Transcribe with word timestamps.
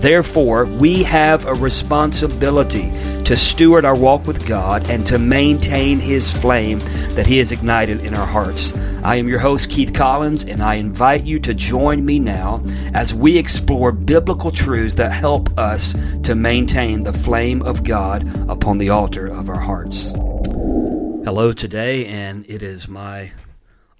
Therefore, 0.00 0.64
we 0.64 1.02
have 1.02 1.44
a 1.46 1.54
responsibility 1.54 2.88
to 3.24 3.36
steward 3.36 3.84
our 3.84 3.96
walk 3.96 4.28
with 4.28 4.46
God 4.46 4.88
and 4.88 5.04
to 5.08 5.18
maintain 5.18 5.98
His 5.98 6.30
flame 6.30 6.78
that 7.16 7.26
He 7.26 7.38
has 7.38 7.50
ignited 7.50 8.04
in 8.04 8.14
our 8.14 8.26
hearts. 8.26 8.76
I 9.02 9.16
am 9.16 9.26
your 9.26 9.40
host, 9.40 9.70
Keith 9.70 9.92
Collins, 9.92 10.44
and 10.44 10.62
I 10.62 10.74
invite 10.74 11.24
you 11.24 11.40
to 11.40 11.52
join 11.52 12.06
me 12.06 12.20
now 12.20 12.62
as 12.94 13.12
we 13.12 13.38
explore 13.38 13.90
biblical 13.90 14.52
truths 14.52 14.94
that 14.94 15.10
help 15.10 15.58
us 15.58 15.94
to 16.22 16.36
maintain 16.36 17.02
the 17.02 17.12
flame 17.12 17.60
of 17.62 17.82
God 17.82 18.24
upon 18.48 18.78
the 18.78 18.90
altar 18.90 19.26
of 19.26 19.48
our 19.48 19.58
hearts. 19.60 20.12
Hello, 20.12 21.52
today, 21.52 22.06
and 22.06 22.48
it 22.48 22.62
is 22.62 22.88
my 22.88 23.32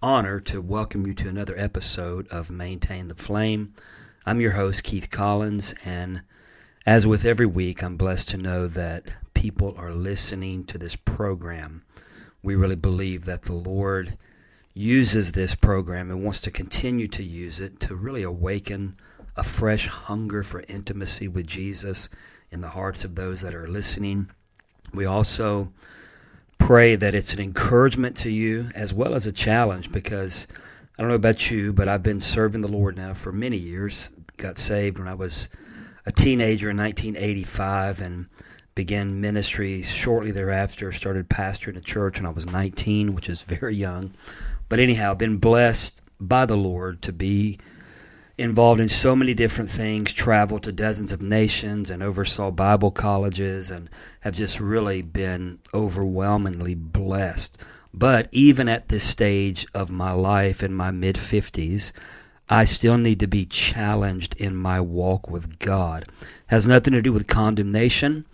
honor 0.01 0.39
to 0.39 0.63
welcome 0.63 1.09
you 1.09 1.15
to 1.15 1.29
another 1.29 1.59
episode 1.59 2.29
of 2.29 2.53
Maintain 2.53 3.09
the 3.09 3.17
Flame. 3.17 3.75
I'm 4.29 4.43
your 4.43 4.53
host, 4.53 4.85
Keith 4.85 5.09
Collins, 5.09 5.75
and 5.87 6.21
as 6.85 7.07
with 7.07 7.25
every 7.25 7.47
week, 7.47 7.83
I'm 7.83 7.97
blessed 7.97 8.29
to 8.29 8.37
know 8.37 8.67
that 8.67 9.05
people 9.33 9.73
are 9.79 9.91
listening 9.91 10.65
to 10.65 10.77
this 10.77 10.97
program. 10.97 11.83
We 12.43 12.55
really 12.55 12.77
believe 12.77 13.25
that 13.25 13.45
the 13.45 13.55
Lord 13.55 14.19
uses 14.75 15.33
this 15.33 15.55
program 15.55 16.11
and 16.11 16.23
wants 16.23 16.43
to 16.43 16.51
continue 16.51 17.09
to 17.09 17.23
use 17.23 17.59
it 17.59 17.81
to 17.81 17.97
really 17.97 18.23
awaken 18.23 18.99
a 19.35 19.43
fresh 19.43 19.87
hunger 19.87 20.43
for 20.43 20.63
intimacy 20.69 21.27
with 21.27 21.47
Jesus 21.47 22.11
in 22.51 22.61
the 22.61 22.69
hearts 22.69 23.07
of 23.07 23.15
those 23.15 23.41
that 23.41 23.55
are 23.55 23.67
listening. 23.67 24.31
We 24.93 25.07
also 25.07 25.73
pray 26.59 26.97
that 26.97 27.15
it's 27.15 27.33
an 27.33 27.41
encouragement 27.41 28.15
to 28.19 28.31
you 28.31 28.69
as 28.75 28.93
well 28.93 29.15
as 29.15 29.27
a 29.27 29.33
challenge 29.33 29.91
because 29.91 30.47
I 30.99 31.03
don't 31.03 31.11
know 31.11 31.15
about 31.15 31.51
you, 31.51 31.73
but 31.73 31.87
I've 31.87 32.03
been 32.03 32.21
serving 32.21 32.61
the 32.61 32.69
Lord 32.69 32.97
now 32.97 33.15
for 33.15 33.31
many 33.31 33.57
years. 33.57 34.11
Got 34.39 34.57
saved 34.57 34.99
when 34.99 35.09
I 35.09 35.15
was 35.15 35.49
a 36.07 36.13
teenager 36.13 36.71
in 36.71 36.77
1985 36.77 38.01
and 38.01 38.27
began 38.75 39.21
ministry 39.21 39.83
shortly 39.83 40.31
thereafter. 40.31 40.91
Started 40.93 41.29
pastoring 41.29 41.77
a 41.77 41.81
church 41.81 42.19
when 42.19 42.27
I 42.27 42.31
was 42.31 42.47
19, 42.47 43.15
which 43.15 43.29
is 43.29 43.43
very 43.43 43.75
young. 43.75 44.15
But 44.69 44.79
anyhow, 44.79 45.15
been 45.15 45.39
blessed 45.39 46.01
by 46.21 46.47
the 46.47 46.57
Lord 46.57 47.03
to 47.03 47.13
be 47.13 47.59
involved 48.39 48.81
in 48.81 48.89
so 48.89 49.17
many 49.17 49.35
different 49.35 49.71
things, 49.71 50.13
traveled 50.13 50.63
to 50.63 50.73
dozens 50.73 51.13
of 51.13 51.21
nations 51.21 51.91
and 51.91 52.03
oversaw 52.03 52.53
Bible 52.53 52.93
colleges 52.93 53.71
and 53.71 53.91
have 54.21 54.37
just 54.37 54.61
really 54.61 55.03
been 55.03 55.59
overwhelmingly 55.75 56.77
blessed 56.77 57.59
but 57.95 58.29
even 58.33 58.69
at 58.69 58.89
this 58.89 59.03
stage 59.03 59.67
of 59.75 59.91
my 59.91 60.13
life 60.13 60.63
in 60.63 60.73
my 60.75 60.91
mid 60.91 61.17
50s, 61.17 61.93
I 62.51 62.65
still 62.65 62.97
need 62.97 63.21
to 63.21 63.27
be 63.27 63.45
challenged 63.45 64.35
in 64.37 64.57
my 64.57 64.81
walk 64.81 65.29
with 65.29 65.59
God. 65.59 66.05
It 66.05 66.27
has 66.47 66.67
nothing 66.67 66.95
to 66.95 67.03
do 67.03 67.13
with 67.13 67.27
condemnation, 67.27 68.25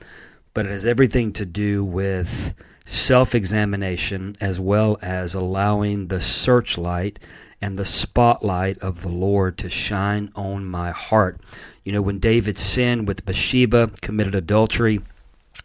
but 0.52 0.66
it 0.66 0.70
has 0.70 0.86
everything 0.86 1.32
to 1.32 1.44
do 1.44 1.84
with 1.84 2.54
self 2.84 3.34
examination 3.34 4.36
as 4.40 4.60
well 4.60 4.98
as 5.02 5.34
allowing 5.34 6.06
the 6.06 6.20
searchlight 6.20 7.18
and 7.60 7.76
the 7.76 7.84
spotlight 7.84 8.78
of 8.78 9.00
the 9.00 9.08
Lord 9.08 9.58
to 9.58 9.68
shine 9.68 10.30
on 10.36 10.64
my 10.64 10.92
heart. 10.92 11.40
You 11.82 11.92
know, 11.92 12.02
when 12.02 12.18
David 12.20 12.56
sinned 12.56 13.08
with 13.08 13.24
Bathsheba, 13.24 13.90
committed 14.00 14.34
adultery, 14.34 15.00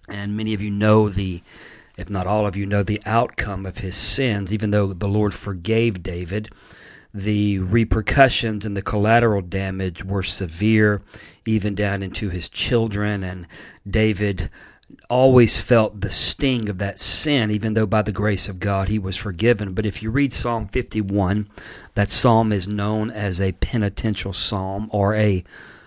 and 0.07 0.35
many 0.35 0.55
of 0.55 0.61
you 0.61 0.71
know 0.71 1.09
the 1.09 1.43
if 1.97 2.09
not 2.09 2.25
all 2.25 2.47
of 2.47 2.55
you 2.55 2.65
know 2.65 2.81
the 2.81 3.01
outcome 3.05 3.65
of 3.65 3.79
his 3.79 3.95
sins, 3.95 4.53
even 4.53 4.71
though 4.71 4.93
the 4.93 5.07
Lord 5.07 5.33
forgave 5.33 6.01
David. 6.01 6.49
The 7.13 7.59
repercussions 7.59 8.65
and 8.65 8.77
the 8.77 8.81
collateral 8.81 9.41
damage 9.41 10.03
were 10.05 10.23
severe, 10.23 11.01
even 11.45 11.73
down 11.73 12.03
into 12.03 12.29
his 12.29 12.49
children. 12.49 13.23
And 13.23 13.47
David 13.89 14.49
always 15.09 15.59
felt 15.59 16.01
the 16.01 16.09
sting 16.09 16.69
of 16.69 16.77
that 16.77 16.99
sin, 16.99 17.49
even 17.51 17.73
though 17.73 17.85
by 17.85 18.01
the 18.01 18.11
grace 18.11 18.47
of 18.47 18.59
God 18.59 18.87
he 18.87 18.99
was 18.99 19.17
forgiven. 19.17 19.73
But 19.73 19.85
if 19.85 20.03
you 20.03 20.11
read 20.11 20.33
Psalm 20.33 20.67
51, 20.67 21.49
that 21.95 22.09
psalm 22.09 22.51
is 22.51 22.67
known 22.67 23.09
as 23.09 23.41
a 23.41 23.53
penitential 23.53 24.33
psalm 24.33 24.89
or 24.91 25.15
a 25.15 25.43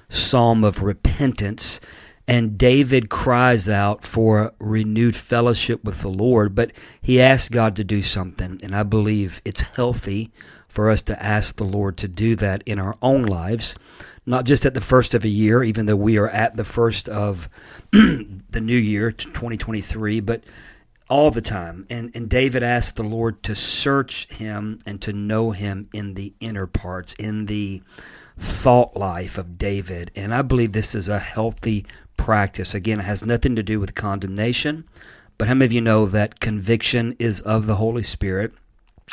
psalm 0.08 0.64
of 0.64 0.82
repentance. 0.82 1.80
And 2.28 2.56
David 2.56 3.10
cries 3.10 3.68
out 3.68 4.04
for 4.04 4.54
renewed 4.60 5.16
fellowship 5.16 5.82
with 5.84 6.02
the 6.02 6.08
Lord, 6.08 6.54
but 6.54 6.72
he 7.00 7.20
asks 7.20 7.48
God 7.48 7.74
to 7.76 7.84
do 7.84 8.00
something. 8.02 8.60
And 8.62 8.74
I 8.74 8.84
believe 8.84 9.42
it's 9.44 9.62
healthy 9.62 10.30
for 10.72 10.88
us 10.88 11.02
to 11.02 11.22
ask 11.22 11.56
the 11.56 11.64
Lord 11.64 11.98
to 11.98 12.08
do 12.08 12.34
that 12.36 12.62
in 12.64 12.78
our 12.78 12.96
own 13.02 13.24
lives, 13.24 13.76
not 14.24 14.46
just 14.46 14.64
at 14.64 14.72
the 14.72 14.80
first 14.80 15.12
of 15.12 15.22
a 15.22 15.28
year, 15.28 15.62
even 15.62 15.84
though 15.84 15.96
we 15.96 16.16
are 16.16 16.30
at 16.30 16.56
the 16.56 16.64
first 16.64 17.10
of 17.10 17.46
the 17.90 18.60
new 18.60 18.78
year, 18.78 19.12
2023, 19.12 20.20
but 20.20 20.42
all 21.10 21.30
the 21.30 21.42
time. 21.42 21.86
And, 21.90 22.10
and 22.14 22.26
David 22.26 22.62
asked 22.62 22.96
the 22.96 23.02
Lord 23.02 23.42
to 23.42 23.54
search 23.54 24.26
him 24.28 24.78
and 24.86 25.02
to 25.02 25.12
know 25.12 25.50
him 25.50 25.90
in 25.92 26.14
the 26.14 26.32
inner 26.40 26.66
parts, 26.66 27.12
in 27.18 27.44
the 27.44 27.82
thought 28.38 28.96
life 28.96 29.36
of 29.36 29.58
David. 29.58 30.10
And 30.16 30.34
I 30.34 30.40
believe 30.40 30.72
this 30.72 30.94
is 30.94 31.10
a 31.10 31.18
healthy 31.18 31.84
practice. 32.16 32.74
Again, 32.74 32.98
it 32.98 33.04
has 33.04 33.22
nothing 33.22 33.56
to 33.56 33.62
do 33.62 33.78
with 33.78 33.94
condemnation, 33.94 34.88
but 35.36 35.48
how 35.48 35.54
many 35.54 35.66
of 35.66 35.72
you 35.74 35.82
know 35.82 36.06
that 36.06 36.40
conviction 36.40 37.14
is 37.18 37.42
of 37.42 37.66
the 37.66 37.76
Holy 37.76 38.02
Spirit? 38.02 38.54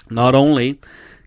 Not 0.09 0.35
only 0.35 0.79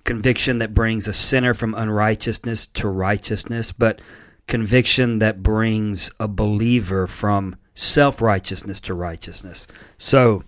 conviction 0.05 0.59
that 0.59 0.75
brings 0.75 1.07
a 1.09 1.13
sinner 1.13 1.55
from 1.55 1.75
unrighteousness 1.75 2.67
to 2.67 2.89
righteousness, 2.89 3.73
but 3.73 4.01
conviction 4.47 5.19
that 5.21 5.43
brings 5.43 6.11
a 6.19 6.29
believer 6.29 7.07
from 7.07 7.57
self 7.75 8.21
righteousness 8.21 8.81
to 8.81 8.95
righteousness. 8.95 9.67
So 9.99 10.45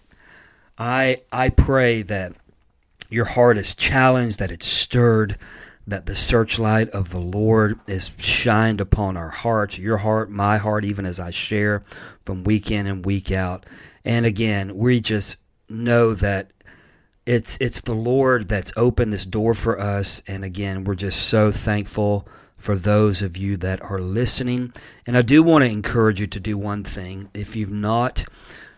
I 0.78 1.22
I 1.32 1.50
pray 1.50 2.02
that 2.02 2.32
your 3.08 3.24
heart 3.26 3.58
is 3.58 3.74
challenged, 3.74 4.38
that 4.40 4.50
it's 4.50 4.66
stirred, 4.66 5.38
that 5.86 6.06
the 6.06 6.14
searchlight 6.14 6.88
of 6.90 7.10
the 7.10 7.20
Lord 7.20 7.78
is 7.86 8.10
shined 8.18 8.80
upon 8.80 9.16
our 9.16 9.28
hearts, 9.28 9.78
your 9.78 9.98
heart, 9.98 10.30
my 10.30 10.56
heart, 10.56 10.84
even 10.84 11.06
as 11.06 11.20
I 11.20 11.30
share 11.30 11.84
from 12.24 12.44
week 12.44 12.70
in 12.70 12.86
and 12.86 13.04
week 13.04 13.30
out. 13.30 13.66
And 14.04 14.26
again, 14.26 14.76
we 14.76 15.00
just 15.00 15.36
know 15.68 16.14
that 16.14 16.50
it's 17.26 17.56
it's 17.60 17.80
the 17.80 17.94
Lord 17.94 18.48
that's 18.48 18.72
opened 18.76 19.12
this 19.12 19.24
door 19.24 19.54
for 19.54 19.80
us. 19.80 20.22
And 20.26 20.44
again, 20.44 20.84
we're 20.84 20.94
just 20.94 21.28
so 21.28 21.50
thankful 21.50 22.28
for 22.56 22.76
those 22.76 23.22
of 23.22 23.36
you 23.36 23.56
that 23.58 23.82
are 23.82 24.00
listening. 24.00 24.72
And 25.06 25.16
I 25.16 25.22
do 25.22 25.42
want 25.42 25.64
to 25.64 25.70
encourage 25.70 26.20
you 26.20 26.26
to 26.28 26.40
do 26.40 26.56
one 26.56 26.84
thing. 26.84 27.28
If 27.34 27.56
you've 27.56 27.72
not 27.72 28.24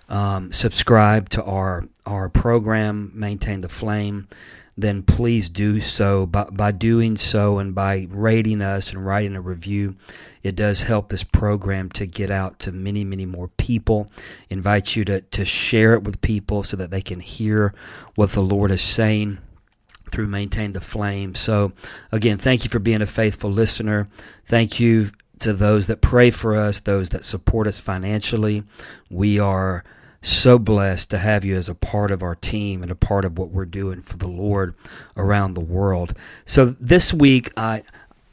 um, 0.08 0.52
subscribed 0.52 1.32
to 1.32 1.44
our 1.44 1.88
our 2.04 2.28
program, 2.28 3.10
maintain 3.14 3.60
the 3.60 3.68
flame 3.68 4.28
then 4.76 5.02
please 5.02 5.48
do 5.48 5.80
so. 5.80 6.26
By, 6.26 6.44
by 6.44 6.72
doing 6.72 7.16
so 7.16 7.58
and 7.58 7.74
by 7.74 8.06
rating 8.10 8.60
us 8.60 8.92
and 8.92 9.04
writing 9.04 9.34
a 9.34 9.40
review, 9.40 9.96
it 10.42 10.54
does 10.54 10.82
help 10.82 11.08
this 11.08 11.24
program 11.24 11.90
to 11.92 12.06
get 12.06 12.30
out 12.30 12.58
to 12.60 12.72
many, 12.72 13.04
many 13.04 13.26
more 13.26 13.48
people. 13.48 14.08
Invite 14.50 14.94
you 14.94 15.04
to, 15.06 15.22
to 15.22 15.44
share 15.44 15.94
it 15.94 16.04
with 16.04 16.20
people 16.20 16.62
so 16.62 16.76
that 16.76 16.90
they 16.90 17.00
can 17.00 17.20
hear 17.20 17.74
what 18.14 18.30
the 18.30 18.42
Lord 18.42 18.70
is 18.70 18.82
saying 18.82 19.38
through 20.10 20.28
Maintain 20.28 20.72
the 20.72 20.80
Flame. 20.80 21.34
So, 21.34 21.72
again, 22.12 22.38
thank 22.38 22.64
you 22.64 22.70
for 22.70 22.78
being 22.78 23.02
a 23.02 23.06
faithful 23.06 23.50
listener. 23.50 24.08
Thank 24.44 24.78
you 24.78 25.10
to 25.40 25.52
those 25.52 25.86
that 25.86 26.00
pray 26.00 26.30
for 26.30 26.54
us, 26.54 26.80
those 26.80 27.10
that 27.10 27.24
support 27.24 27.66
us 27.66 27.78
financially. 27.78 28.64
We 29.10 29.38
are 29.38 29.84
so 30.22 30.58
blessed 30.58 31.10
to 31.10 31.18
have 31.18 31.44
you 31.44 31.56
as 31.56 31.68
a 31.68 31.74
part 31.74 32.10
of 32.10 32.22
our 32.22 32.34
team 32.34 32.82
and 32.82 32.90
a 32.90 32.96
part 32.96 33.24
of 33.24 33.38
what 33.38 33.50
we're 33.50 33.64
doing 33.64 34.00
for 34.02 34.16
the 34.16 34.28
Lord 34.28 34.74
around 35.16 35.54
the 35.54 35.60
world. 35.60 36.14
So 36.44 36.66
this 36.66 37.12
week, 37.12 37.52
I 37.56 37.82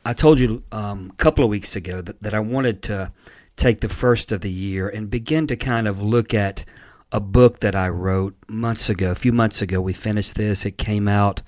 I 0.06 0.14
told 0.14 0.40
you 0.40 0.64
um, 0.72 1.12
a 1.14 1.16
couple 1.16 1.44
of 1.44 1.50
weeks 1.50 1.76
ago 1.76 2.02
that, 2.02 2.22
that 2.22 2.34
I 2.34 2.40
wanted 2.40 2.84
to 2.84 3.12
take 3.56 3.80
the 3.80 3.90
first 3.90 4.32
of 4.32 4.42
the 4.42 4.52
year 4.52 4.90
and 4.90 5.10
begin 5.10 5.48
to 5.48 5.56
kind 5.56 5.88
of 5.88 6.02
look 6.02 6.34
at 6.34 6.66
a 7.12 7.20
book 7.20 7.60
that 7.60 7.76
I 7.76 7.90
wrote 7.90 8.36
months 8.48 8.90
ago. 8.90 9.12
A 9.12 9.16
few 9.16 9.32
months 9.32 9.62
ago, 9.62 9.80
we 9.80 9.94
finished 9.94 10.36
this. 10.36 10.66
It 10.66 10.78
came 10.78 11.08
out, 11.08 11.42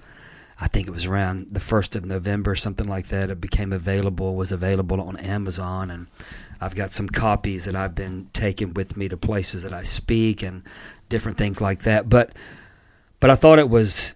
I 0.60 0.68
think 0.68 0.88
it 0.88 0.92
was 0.92 1.06
around 1.06 1.48
the 1.52 1.60
1st 1.60 1.98
of 1.98 2.06
November, 2.06 2.56
something 2.56 2.88
like 2.88 3.07
that. 3.07 3.30
It 3.30 3.42
became 3.42 3.74
available, 3.74 4.36
was 4.36 4.52
available 4.54 5.02
on 5.02 5.18
Amazon. 5.18 5.92
And 5.92 6.07
I've 6.62 6.75
got 6.75 6.92
some 6.92 7.10
copies 7.10 7.66
that 7.66 7.75
I've 7.75 7.96
been 7.96 8.30
taking 8.31 8.74
with 8.74 8.96
me 8.96 9.10
to 9.10 9.18
places 9.18 9.63
that 9.63 9.74
I 9.74 9.84
speak 9.84 10.42
and 10.44 10.63
different 11.10 11.38
things 11.38 11.60
like 11.60 11.81
that. 11.81 12.10
But, 12.10 12.31
but 13.19 13.30
I 13.30 13.36
thought 13.36 13.60
it 13.60 13.69
was 13.69 14.16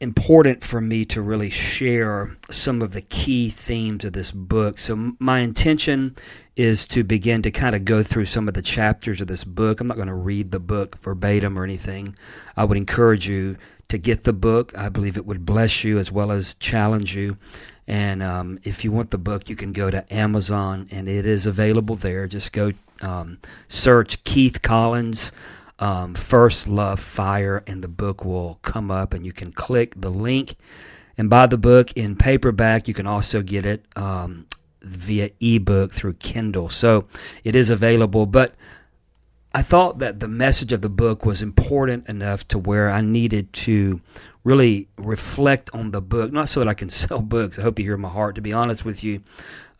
important 0.00 0.62
for 0.62 0.80
me 0.80 1.04
to 1.06 1.22
really 1.22 1.50
share 1.50 2.36
some 2.50 2.82
of 2.82 2.92
the 2.92 3.00
key 3.00 3.48
themes 3.48 4.04
of 4.04 4.12
this 4.12 4.30
book. 4.32 4.78
So, 4.78 5.14
my 5.18 5.40
intention 5.40 6.16
is 6.54 6.86
to 6.88 7.04
begin 7.04 7.42
to 7.42 7.50
kind 7.50 7.74
of 7.74 7.84
go 7.84 8.02
through 8.02 8.26
some 8.26 8.48
of 8.48 8.54
the 8.54 8.62
chapters 8.62 9.20
of 9.20 9.26
this 9.26 9.44
book. 9.44 9.80
I'm 9.80 9.86
not 9.86 9.96
going 9.96 10.08
to 10.08 10.14
read 10.14 10.50
the 10.50 10.60
book 10.60 10.98
verbatim 10.98 11.58
or 11.58 11.64
anything. 11.64 12.16
I 12.56 12.64
would 12.64 12.76
encourage 12.76 13.28
you 13.28 13.56
to 13.88 13.98
get 13.98 14.24
the 14.24 14.32
book. 14.32 14.76
I 14.76 14.88
believe 14.88 15.16
it 15.16 15.26
would 15.26 15.46
bless 15.46 15.84
you 15.84 15.98
as 15.98 16.10
well 16.10 16.32
as 16.32 16.54
challenge 16.54 17.14
you. 17.14 17.36
And 17.86 18.22
um, 18.22 18.58
if 18.64 18.84
you 18.84 18.90
want 18.90 19.10
the 19.10 19.18
book, 19.18 19.48
you 19.48 19.56
can 19.56 19.72
go 19.72 19.90
to 19.90 20.12
Amazon 20.12 20.88
and 20.90 21.08
it 21.08 21.24
is 21.24 21.46
available 21.46 21.94
there. 21.94 22.26
Just 22.26 22.52
go 22.52 22.72
um, 23.00 23.38
search 23.68 24.24
Keith 24.24 24.62
Collins 24.62 25.30
um, 25.78 26.14
First 26.14 26.68
Love 26.68 27.00
Fire, 27.00 27.62
and 27.66 27.82
the 27.82 27.88
book 27.88 28.24
will 28.24 28.58
come 28.62 28.90
up, 28.90 29.14
and 29.14 29.24
you 29.24 29.32
can 29.32 29.52
click 29.52 29.94
the 29.96 30.10
link 30.10 30.56
and 31.18 31.30
buy 31.30 31.46
the 31.46 31.58
book 31.58 31.92
in 31.92 32.16
paperback. 32.16 32.88
You 32.88 32.94
can 32.94 33.06
also 33.06 33.42
get 33.42 33.66
it 33.66 33.84
um, 33.96 34.46
via 34.82 35.30
ebook 35.40 35.92
through 35.92 36.14
Kindle. 36.14 36.68
So 36.68 37.06
it 37.44 37.56
is 37.56 37.70
available, 37.70 38.26
but 38.26 38.54
I 39.54 39.62
thought 39.62 40.00
that 40.00 40.20
the 40.20 40.28
message 40.28 40.72
of 40.72 40.82
the 40.82 40.88
book 40.88 41.24
was 41.24 41.40
important 41.40 42.08
enough 42.08 42.46
to 42.48 42.58
where 42.58 42.90
I 42.90 43.00
needed 43.00 43.52
to 43.54 44.00
really 44.44 44.86
reflect 44.96 45.70
on 45.74 45.90
the 45.90 46.00
book, 46.00 46.32
not 46.32 46.48
so 46.48 46.60
that 46.60 46.68
I 46.68 46.74
can 46.74 46.88
sell 46.90 47.20
books. 47.20 47.58
I 47.58 47.62
hope 47.62 47.78
you 47.78 47.84
hear 47.84 47.96
my 47.96 48.08
heart. 48.08 48.34
To 48.36 48.40
be 48.40 48.52
honest 48.52 48.84
with 48.84 49.02
you, 49.02 49.22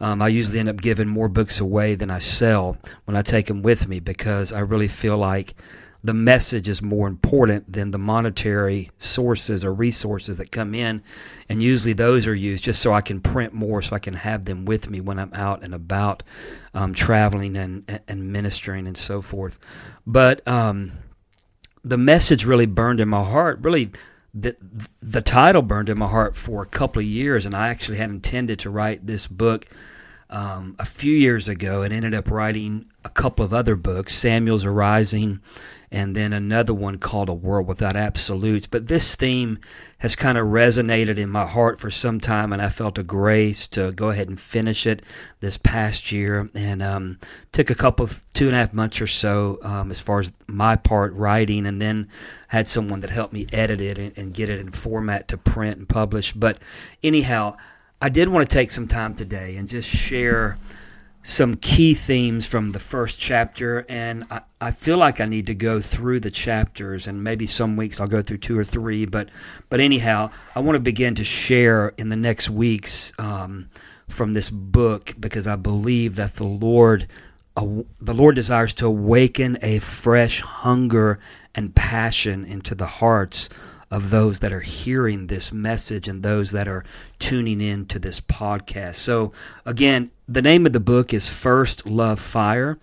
um, 0.01 0.21
I 0.21 0.29
usually 0.29 0.59
end 0.59 0.69
up 0.69 0.81
giving 0.81 1.09
more 1.09 1.29
books 1.29 1.61
away 1.61 1.95
than 1.95 2.11
I 2.11 2.19
sell 2.19 2.77
when 3.05 3.17
I 3.17 3.23
take 3.23 3.47
them 3.47 3.63
with 3.63 3.89
me 3.89 4.01
because 4.01 4.53
I 4.53 4.61
really 4.61 4.89
feel 4.89 5.17
like 5.17 5.55
the 6.07 6.15
message 6.15 6.69
is 6.69 6.81
more 6.83 7.09
important 7.09 7.73
than 7.73 7.91
the 7.91 7.99
monetary 7.99 8.91
sources 8.97 9.65
or 9.65 9.75
resources 9.75 10.39
that 10.39 10.53
come 10.53 10.73
in. 10.73 11.03
And 11.49 11.61
usually 11.61 11.95
those 11.95 12.29
are 12.29 12.35
used 12.35 12.63
just 12.63 12.81
so 12.81 12.93
I 12.93 13.01
can 13.01 13.21
print 13.21 13.53
more 13.53 13.83
so 13.83 13.97
I 13.97 13.99
can 13.99 14.15
have 14.15 14.45
them 14.45 14.67
with 14.67 14.89
me 14.89 15.01
when 15.01 15.19
I'm 15.19 15.35
out 15.35 15.65
and 15.65 15.75
about 15.75 16.23
um, 16.75 16.95
traveling 16.95 17.57
and, 17.57 18.01
and 18.07 18.33
ministering 18.33 18.87
and 18.87 18.97
so 18.97 19.21
forth. 19.21 19.59
But 20.07 20.47
um, 20.47 20.93
the 21.83 21.99
message 21.99 22.45
really 22.45 22.67
burned 22.67 23.01
in 23.01 23.09
my 23.09 23.25
heart. 23.25 23.59
Really, 23.63 23.91
the, 24.33 24.57
the 25.03 25.23
title 25.23 25.63
burned 25.63 25.89
in 25.89 25.99
my 25.99 26.09
heart 26.09 26.37
for 26.37 26.63
a 26.63 26.67
couple 26.67 27.01
of 27.01 27.07
years. 27.07 27.47
And 27.47 27.55
I 27.55 27.67
actually 27.69 27.99
had 27.99 28.11
intended 28.11 28.61
to 28.61 28.71
write 28.71 29.07
this 29.09 29.27
book. 29.27 29.67
Um, 30.29 30.75
a 30.81 30.85
few 30.85 31.15
years 31.15 31.49
ago 31.49 31.83
and 31.83 31.95
ended 31.95 32.13
up 32.13 32.31
writing 32.31 32.87
a 33.05 33.09
couple 33.09 33.45
of 33.45 33.55
other 33.55 33.77
books 33.77 34.13
Samuel's 34.13 34.65
Arising 34.65 35.41
and 35.91 36.17
then 36.17 36.33
another 36.33 36.75
one 36.75 36.99
called 36.99 37.29
A 37.29 37.35
World 37.35 37.67
Without 37.67 37.97
Absolutes. 37.97 38.67
But 38.67 38.89
this 38.89 39.15
theme 39.15 39.59
has 39.99 40.17
kind 40.17 40.37
of 40.37 40.47
resonated 40.49 41.17
in 41.17 41.31
my 41.31 41.47
heart 41.47 41.79
for 41.79 41.91
some 41.91 42.21
time, 42.21 42.53
and 42.53 42.61
I 42.61 42.69
felt 42.69 42.99
a 42.99 43.03
grace 43.03 43.69
to 43.69 43.93
go 43.93 44.11
ahead 44.11 44.29
and 44.29 44.39
finish 44.39 44.87
it 44.87 45.03
this 45.41 45.57
past 45.57 46.11
year. 46.11 46.51
And 46.55 46.83
um, 46.83 47.19
took 47.53 47.71
a 47.71 47.75
couple 47.75 48.05
of 48.05 48.23
two 48.33 48.47
and 48.47 48.57
a 48.57 48.59
half 48.59 48.73
months 48.73 49.01
or 49.01 49.07
so 49.07 49.59
um, 49.63 49.91
as 49.91 50.01
far 50.01 50.19
as 50.19 50.33
my 50.47 50.77
part 50.77 51.13
writing, 51.15 51.67
and 51.67 51.81
then 51.81 52.09
had 52.49 52.67
someone 52.67 53.01
that 53.01 53.11
helped 53.11 53.33
me 53.33 53.47
edit 53.53 53.81
it 53.81 53.99
and, 53.99 54.13
and 54.19 54.35
get 54.35 54.51
it 54.51 54.61
in 54.61 54.71
format 54.71 55.29
to 55.29 55.39
print 55.39 55.79
and 55.79 55.89
publish. 55.89 56.33
But 56.33 56.59
anyhow, 57.03 57.57
I 58.01 58.11
did 58.11 58.29
want 58.29 58.49
to 58.49 58.55
take 58.55 58.71
some 58.71 58.89
time 58.89 59.15
today 59.15 59.57
and 59.57 59.69
just 59.69 59.95
share 59.95 60.59
some 61.23 61.57
key 61.57 61.95
themes 61.95 62.47
from 62.47 62.73
the 62.73 62.79
first 62.79 63.19
chapter, 63.19 63.85
and 63.89 64.25
I, 64.31 64.43
I, 64.61 64.71
feel 64.71 64.97
like 64.97 65.21
I 65.21 65.25
need 65.25 65.47
to 65.47 65.55
go 65.55 65.81
through 65.81 66.21
the 66.21 66.31
chapters, 66.31 67.09
and 67.09 67.25
maybe 67.25 67.49
some 67.49 67.77
weeks 67.77 67.99
I'll 67.99 68.07
go 68.07 68.23
through 68.23 68.39
two 68.39 68.57
or 68.57 68.63
three. 68.63 69.07
But, 69.07 69.31
but 69.69 69.81
anyhow, 69.81 70.31
I 70.55 70.61
want 70.61 70.77
to 70.77 70.81
begin 70.81 71.17
to 71.17 71.25
share 71.25 71.89
in 71.97 72.11
the 72.11 72.17
next 72.17 72.49
weeks 72.49 73.13
um, 73.19 73.71
from 74.09 74.35
this 74.35 74.51
book 74.51 75.15
because 75.19 75.49
I 75.49 75.57
believe 75.57 76.15
that 76.17 76.35
the 76.35 76.45
Lord, 76.45 77.09
uh, 77.57 77.83
the 78.01 78.15
Lord 78.15 78.37
desires 78.37 78.75
to 78.75 78.87
awaken 78.87 79.59
a 79.63 79.81
fresh 79.81 80.43
hunger 80.43 81.19
and 81.57 81.75
passion 81.75 82.45
into 82.45 82.75
the 82.77 82.87
hearts 82.87 83.49
of 83.91 84.11
those 84.11 84.41
that 84.41 84.53
are 84.53 84.61
hearing 84.61 85.27
this 85.27 85.53
message 85.53 86.09
and 86.09 86.23
those 86.23 86.51
that 86.51 86.67
are 86.67 86.85
tuning 87.19 87.61
in 87.61 87.87
to 87.87 87.99
this 87.99 88.21
podcast. 88.21 88.97
So, 88.97 89.33
again, 89.65 90.11
the 90.29 90.43
name 90.43 90.67
of 90.67 90.73
the 90.73 90.81
book 90.81 91.15
is 91.15 91.29
First 91.29 91.89
Love 91.89 92.19
Fire. 92.19 92.79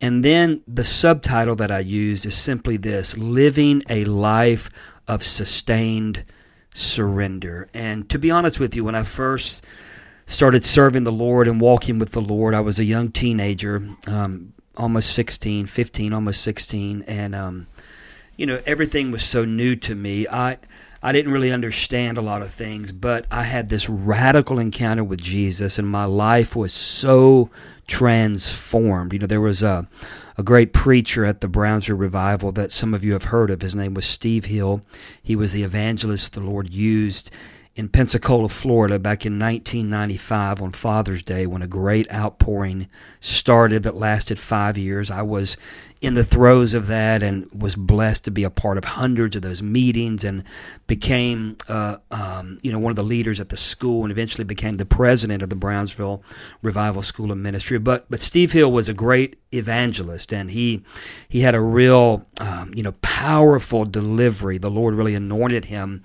And 0.00 0.24
then 0.24 0.62
the 0.66 0.84
subtitle 0.84 1.56
that 1.56 1.70
I 1.70 1.80
use 1.80 2.26
is 2.26 2.34
simply 2.34 2.76
this 2.76 3.16
Living 3.16 3.82
a 3.88 4.04
Life 4.04 4.70
of 5.08 5.24
Sustained 5.24 6.24
Surrender. 6.74 7.68
And 7.72 8.08
to 8.10 8.18
be 8.18 8.30
honest 8.30 8.60
with 8.60 8.76
you, 8.76 8.84
when 8.84 8.94
I 8.94 9.02
first 9.02 9.64
started 10.26 10.64
serving 10.64 11.04
the 11.04 11.12
Lord 11.12 11.48
and 11.48 11.60
walking 11.60 11.98
with 11.98 12.12
the 12.12 12.20
Lord, 12.20 12.54
I 12.54 12.60
was 12.60 12.78
a 12.78 12.84
young 12.84 13.10
teenager, 13.10 13.88
um, 14.06 14.52
almost 14.76 15.14
16, 15.14 15.66
15, 15.66 16.12
almost 16.12 16.42
16. 16.42 17.02
And, 17.06 17.34
um, 17.34 17.66
you 18.36 18.46
know, 18.46 18.60
everything 18.66 19.10
was 19.10 19.22
so 19.22 19.44
new 19.44 19.76
to 19.76 19.94
me. 19.94 20.26
I 20.28 20.58
I 21.02 21.12
didn't 21.12 21.32
really 21.32 21.52
understand 21.52 22.18
a 22.18 22.22
lot 22.22 22.42
of 22.42 22.50
things, 22.50 22.90
but 22.90 23.26
I 23.30 23.44
had 23.44 23.68
this 23.68 23.88
radical 23.88 24.58
encounter 24.58 25.04
with 25.04 25.22
Jesus, 25.22 25.78
and 25.78 25.88
my 25.88 26.04
life 26.04 26.56
was 26.56 26.72
so 26.72 27.50
transformed. 27.86 29.12
You 29.12 29.20
know, 29.20 29.26
there 29.26 29.40
was 29.40 29.62
a 29.62 29.88
a 30.38 30.42
great 30.42 30.72
preacher 30.72 31.24
at 31.24 31.40
the 31.40 31.48
Brownsville 31.48 31.96
revival 31.96 32.52
that 32.52 32.70
some 32.70 32.92
of 32.92 33.02
you 33.02 33.14
have 33.14 33.24
heard 33.24 33.50
of. 33.50 33.62
His 33.62 33.74
name 33.74 33.94
was 33.94 34.04
Steve 34.04 34.46
Hill. 34.46 34.82
He 35.22 35.34
was 35.34 35.52
the 35.52 35.62
evangelist 35.62 36.34
the 36.34 36.40
Lord 36.40 36.72
used 36.72 37.30
in 37.76 37.90
Pensacola, 37.90 38.48
Florida, 38.48 38.98
back 38.98 39.26
in 39.26 39.38
1995 39.38 40.62
on 40.62 40.72
Father's 40.72 41.22
Day 41.22 41.46
when 41.46 41.60
a 41.60 41.66
great 41.66 42.10
outpouring 42.10 42.88
started 43.20 43.82
that 43.82 43.94
lasted 43.94 44.38
five 44.38 44.78
years. 44.78 45.10
I 45.10 45.20
was 45.20 45.58
in 46.00 46.14
the 46.14 46.24
throes 46.24 46.72
of 46.72 46.86
that 46.86 47.22
and 47.22 47.50
was 47.52 47.74
blessed 47.74 48.24
to 48.24 48.30
be 48.30 48.44
a 48.44 48.50
part 48.50 48.78
of 48.78 48.84
hundreds 48.84 49.36
of 49.36 49.42
those 49.42 49.62
meetings 49.62 50.24
and 50.24 50.44
became 50.86 51.56
uh, 51.68 51.96
um, 52.10 52.58
you 52.62 52.70
know 52.70 52.78
one 52.78 52.90
of 52.90 52.96
the 52.96 53.02
leaders 53.02 53.40
at 53.40 53.48
the 53.48 53.56
school 53.56 54.02
and 54.02 54.12
eventually 54.12 54.44
became 54.44 54.76
the 54.76 54.84
president 54.86 55.42
of 55.42 55.50
the 55.50 55.56
Brownsville 55.56 56.22
Revival 56.62 57.02
School 57.02 57.30
of 57.30 57.38
Ministry. 57.38 57.78
But 57.78 58.06
but 58.10 58.20
Steve 58.20 58.52
Hill 58.52 58.72
was 58.72 58.88
a 58.88 58.94
great 58.94 59.38
evangelist 59.52 60.32
and 60.32 60.50
he 60.50 60.82
he 61.28 61.40
had 61.40 61.54
a 61.54 61.60
real 61.60 62.24
um, 62.40 62.72
you 62.74 62.82
know 62.82 62.92
powerful 63.02 63.84
delivery. 63.84 64.58
The 64.58 64.70
Lord 64.70 64.94
really 64.94 65.14
anointed 65.14 65.66
him 65.66 66.04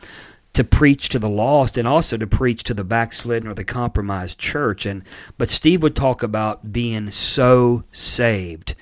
to 0.53 0.63
preach 0.63 1.09
to 1.09 1.19
the 1.19 1.29
lost 1.29 1.77
and 1.77 1.87
also 1.87 2.17
to 2.17 2.27
preach 2.27 2.63
to 2.63 2.73
the 2.73 2.83
backslidden 2.83 3.47
or 3.47 3.53
the 3.53 3.63
compromised 3.63 4.37
church. 4.39 4.85
And 4.85 5.03
but 5.37 5.49
Steve 5.49 5.81
would 5.81 5.95
talk 5.95 6.23
about 6.23 6.71
being 6.71 7.11
so 7.11 7.83
saved. 7.91 8.75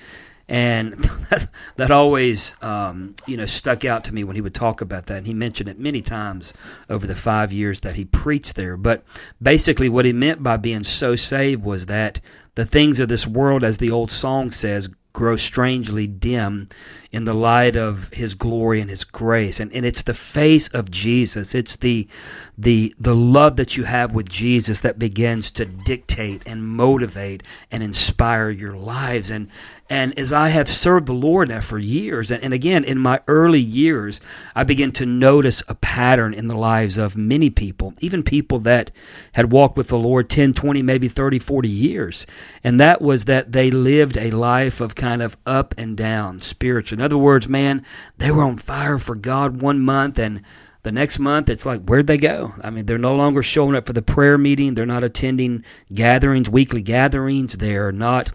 And 0.48 0.94
that, 1.76 1.92
always 1.92 2.56
um, 2.60 3.14
you 3.24 3.36
know 3.36 3.46
stuck 3.46 3.84
out 3.84 4.02
to 4.04 4.14
me 4.14 4.24
when 4.24 4.34
he 4.34 4.42
would 4.42 4.54
talk 4.54 4.80
about 4.80 5.06
that. 5.06 5.18
And 5.18 5.26
he 5.28 5.34
mentioned 5.34 5.68
it 5.68 5.78
many 5.78 6.02
times 6.02 6.52
over 6.88 7.06
the 7.06 7.14
five 7.14 7.52
years 7.52 7.80
that 7.80 7.94
he 7.94 8.04
preached 8.04 8.56
there. 8.56 8.76
But 8.76 9.04
basically 9.40 9.88
what 9.88 10.04
he 10.04 10.12
meant 10.12 10.42
by 10.42 10.56
being 10.56 10.82
so 10.82 11.14
saved 11.14 11.62
was 11.62 11.86
that 11.86 12.20
the 12.56 12.66
things 12.66 12.98
of 12.98 13.08
this 13.08 13.28
world 13.28 13.62
as 13.62 13.76
the 13.76 13.92
old 13.92 14.10
song 14.10 14.50
says 14.50 14.90
grow 15.20 15.36
strangely 15.36 16.06
dim 16.06 16.66
in 17.12 17.26
the 17.26 17.34
light 17.34 17.76
of 17.76 18.08
his 18.14 18.34
glory 18.34 18.80
and 18.80 18.88
his 18.88 19.04
grace. 19.04 19.60
And, 19.60 19.70
and 19.74 19.84
it's 19.84 20.00
the 20.00 20.14
face 20.14 20.66
of 20.68 20.90
jesus. 20.90 21.54
It's 21.54 21.76
the 21.76 22.08
the 22.56 22.94
the 22.98 23.14
love 23.14 23.56
that 23.56 23.76
you 23.76 23.84
have 23.84 24.14
with 24.14 24.30
jesus 24.30 24.80
that 24.80 24.98
begins 24.98 25.50
to 25.50 25.66
dictate 25.66 26.42
and 26.46 26.66
motivate 26.66 27.42
and 27.70 27.82
inspire 27.82 28.48
your 28.48 28.74
lives. 28.74 29.30
And 29.30 29.48
and 29.90 30.16
as 30.16 30.32
I 30.32 30.50
have 30.50 30.68
served 30.68 31.06
the 31.06 31.12
Lord 31.12 31.48
now 31.48 31.60
for 31.60 31.76
years, 31.76 32.30
and, 32.30 32.42
and 32.44 32.54
again, 32.54 32.84
in 32.84 32.96
my 32.96 33.20
early 33.26 33.58
years, 33.58 34.20
I 34.54 34.62
began 34.62 34.92
to 34.92 35.04
notice 35.04 35.64
a 35.66 35.74
pattern 35.74 36.32
in 36.32 36.46
the 36.46 36.56
lives 36.56 36.96
of 36.96 37.16
many 37.16 37.50
people, 37.50 37.94
even 37.98 38.22
people 38.22 38.60
that 38.60 38.92
had 39.32 39.50
walked 39.50 39.76
with 39.76 39.88
the 39.88 39.98
Lord 39.98 40.30
10, 40.30 40.52
20, 40.52 40.80
maybe 40.80 41.08
30, 41.08 41.40
40 41.40 41.68
years. 41.68 42.24
And 42.62 42.78
that 42.78 43.02
was 43.02 43.24
that 43.24 43.50
they 43.50 43.72
lived 43.72 44.16
a 44.16 44.30
life 44.30 44.80
of 44.80 44.94
kind 44.94 45.22
of 45.22 45.36
up 45.44 45.74
and 45.76 45.96
down 45.96 46.38
spiritual. 46.38 47.00
In 47.00 47.04
other 47.04 47.18
words, 47.18 47.48
man, 47.48 47.84
they 48.18 48.30
were 48.30 48.44
on 48.44 48.58
fire 48.58 48.98
for 48.98 49.16
God 49.16 49.60
one 49.60 49.80
month 49.80 50.20
and 50.20 50.42
the 50.82 50.92
next 50.92 51.18
month 51.18 51.48
it's 51.48 51.66
like 51.66 51.82
where'd 51.82 52.06
they 52.06 52.16
go? 52.16 52.54
I 52.62 52.70
mean 52.70 52.86
they're 52.86 52.98
no 52.98 53.14
longer 53.14 53.42
showing 53.42 53.76
up 53.76 53.86
for 53.86 53.92
the 53.92 54.02
prayer 54.02 54.38
meeting. 54.38 54.74
They're 54.74 54.86
not 54.86 55.04
attending 55.04 55.64
gatherings 55.92 56.48
weekly 56.48 56.82
gatherings. 56.82 57.54
They're 57.54 57.92
not 57.92 58.30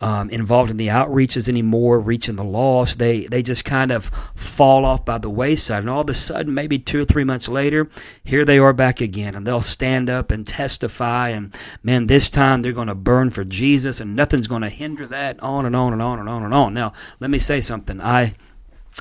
um, 0.00 0.28
involved 0.28 0.70
in 0.70 0.76
the 0.76 0.88
outreaches 0.88 1.48
anymore 1.48 1.98
reaching 2.00 2.36
the 2.36 2.44
lost. 2.44 2.98
They 2.98 3.26
they 3.26 3.42
just 3.42 3.64
kind 3.64 3.90
of 3.90 4.06
fall 4.34 4.84
off 4.84 5.04
by 5.04 5.18
the 5.18 5.30
wayside. 5.30 5.80
And 5.80 5.90
all 5.90 6.02
of 6.02 6.10
a 6.10 6.14
sudden 6.14 6.52
maybe 6.52 6.78
two 6.78 7.00
or 7.00 7.04
three 7.04 7.24
months 7.24 7.48
later 7.48 7.88
here 8.24 8.44
they 8.44 8.58
are 8.58 8.72
back 8.72 9.00
again. 9.00 9.34
And 9.34 9.46
they'll 9.46 9.62
stand 9.62 10.10
up 10.10 10.30
and 10.30 10.46
testify. 10.46 11.30
And 11.30 11.54
man 11.82 12.08
this 12.08 12.28
time 12.28 12.62
they're 12.62 12.72
going 12.72 12.88
to 12.88 12.94
burn 12.94 13.30
for 13.30 13.44
jesus 13.44 14.00
and 14.00 14.14
nothing's 14.14 14.48
going 14.48 14.62
to 14.62 14.68
hinder 14.68 15.06
that. 15.06 15.42
On 15.42 15.64
and 15.64 15.74
on 15.74 15.92
and 15.94 16.02
on 16.02 16.18
and 16.18 16.28
on 16.28 16.42
and 16.42 16.52
on. 16.52 16.74
Now 16.74 16.92
let 17.20 17.30
me 17.30 17.38
say 17.38 17.60
something. 17.60 18.00
I 18.00 18.34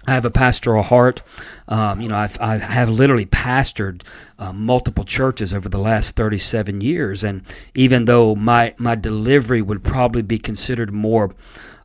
I 0.08 0.14
have 0.14 0.25
a 0.25 0.32
pastoral 0.32 0.84
heart. 0.84 1.24
Um, 1.68 2.02
you 2.02 2.10
know, 2.10 2.18
I've, 2.18 2.40
I 2.40 2.58
have 2.58 2.90
literally 2.90 3.25
pastored 3.25 4.04
uh, 4.38 4.54
multiple 4.54 5.04
churches 5.04 5.54
over 5.54 5.70
the 5.70 5.80
last 5.80 6.16
37 6.16 6.82
years. 6.82 7.24
And 7.24 7.44
even 7.74 8.06
though 8.06 8.36
my, 8.36 8.75
my 8.78 8.96
delivery 8.96 9.62
would 9.62 9.84
probably 9.84 10.22
be 10.22 10.38
considered 10.38 10.92
more 10.92 11.34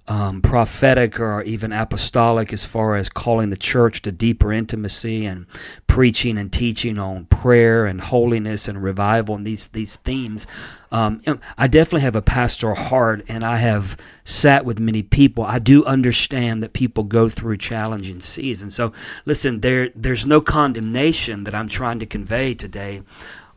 um, 0.09 0.43
prophetic 0.43 1.21
or 1.21 1.43
even 1.43 1.73
apostolic 1.73 2.53
as 2.53 2.65
far 2.65 2.97
as 2.97 3.09
calling 3.09 3.51
the 3.51 3.57
church 3.57 4.03
to 4.03 4.13
deeper 4.13 4.53
intimacy 4.53 5.25
and 5.25 5.47
preaching 5.87 6.37
and 6.37 6.53
teaching 6.53 6.99
on 6.99 7.27
prayer 7.27 7.87
and 7.87 8.01
holiness 8.01 8.67
and 8.67 8.83
revival 8.83 9.37
and 9.37 9.47
these 9.47 9.69
these 9.69 9.97
themes. 9.97 10.49
Um, 10.93 11.23
I 11.57 11.69
definitely 11.69 12.01
have 12.01 12.17
a 12.17 12.23
pastoral 12.23 12.75
heart, 12.75 13.25
and 13.29 13.45
I 13.45 13.59
have 13.59 13.97
sat 14.25 14.65
with 14.65 14.81
many 14.81 15.03
people. 15.03 15.45
I 15.45 15.61
do 15.61 15.85
understand 15.85 16.63
that 16.63 16.73
people 16.73 17.05
go 17.05 17.29
through 17.29 17.59
challenging 17.59 18.21
seasons. 18.21 18.75
So, 18.75 18.93
listen, 19.25 19.61
there 19.61 19.91
there's 19.95 20.27
no 20.27 20.41
condemnation 20.41 21.45
that 21.45 21.55
I'm 21.55 21.69
trying 21.69 22.01
to 22.01 22.07
convey 22.07 22.55
today, 22.55 23.03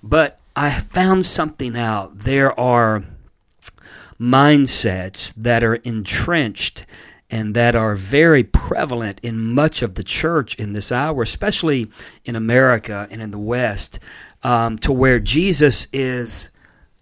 but 0.03 0.39
I 0.55 0.79
found 0.79 1.25
something 1.25 1.75
out. 1.75 2.19
There 2.19 2.57
are 2.59 3.03
mindsets 4.19 5.33
that 5.35 5.63
are 5.63 5.75
entrenched 5.75 6.85
and 7.31 7.55
that 7.55 7.75
are 7.75 7.95
very 7.95 8.43
prevalent 8.43 9.19
in 9.23 9.53
much 9.55 9.81
of 9.81 9.95
the 9.95 10.03
church 10.03 10.53
in 10.55 10.73
this 10.73 10.91
hour, 10.91 11.23
especially 11.23 11.89
in 12.25 12.35
America 12.35 13.07
and 13.09 13.23
in 13.23 13.31
the 13.31 13.39
West, 13.39 13.99
um, 14.43 14.77
to 14.77 14.91
where 14.91 15.19
Jesus 15.19 15.87
is 15.91 16.49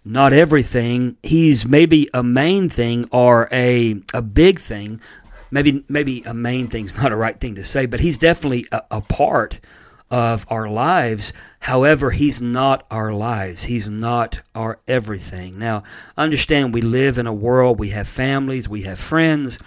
not 0.04 0.34
everything. 0.34 1.18
He's 1.24 1.66
maybe 1.66 2.10
a 2.14 2.24
main 2.24 2.70
thing 2.70 3.08
or 3.12 3.48
a 3.52 4.02
a 4.14 4.22
big 4.22 4.60
thing. 4.60 5.02
Maybe 5.52 5.84
maybe 5.90 6.22
a 6.24 6.34
main 6.34 6.68
thing's 6.68 6.96
not 6.98 7.12
a 7.12 7.16
right 7.16 7.40
thing 7.40 7.56
to 7.56 7.64
say, 7.64 7.86
but 7.86 8.00
he's 8.00 8.18
definitely 8.18 8.66
a, 8.72 8.84
a 8.92 9.02
part 9.02 9.60
of 10.12 10.46
our 10.50 10.68
lives. 10.68 11.32
However, 11.60 12.12
He's 12.12 12.42
not 12.42 12.86
our 12.92 13.14
lives. 13.14 13.64
He's 13.64 13.90
not 13.90 14.42
our 14.54 14.80
everything. 14.88 15.58
Now, 15.58 15.84
understand 16.18 16.74
we 16.74 16.82
live 16.82 17.18
in 17.18 17.28
a 17.28 17.34
world, 17.34 17.80
we 17.80 17.90
have 17.90 18.10
families, 18.10 18.68
we 18.68 18.82
have 18.82 19.00
friends, 19.00 19.58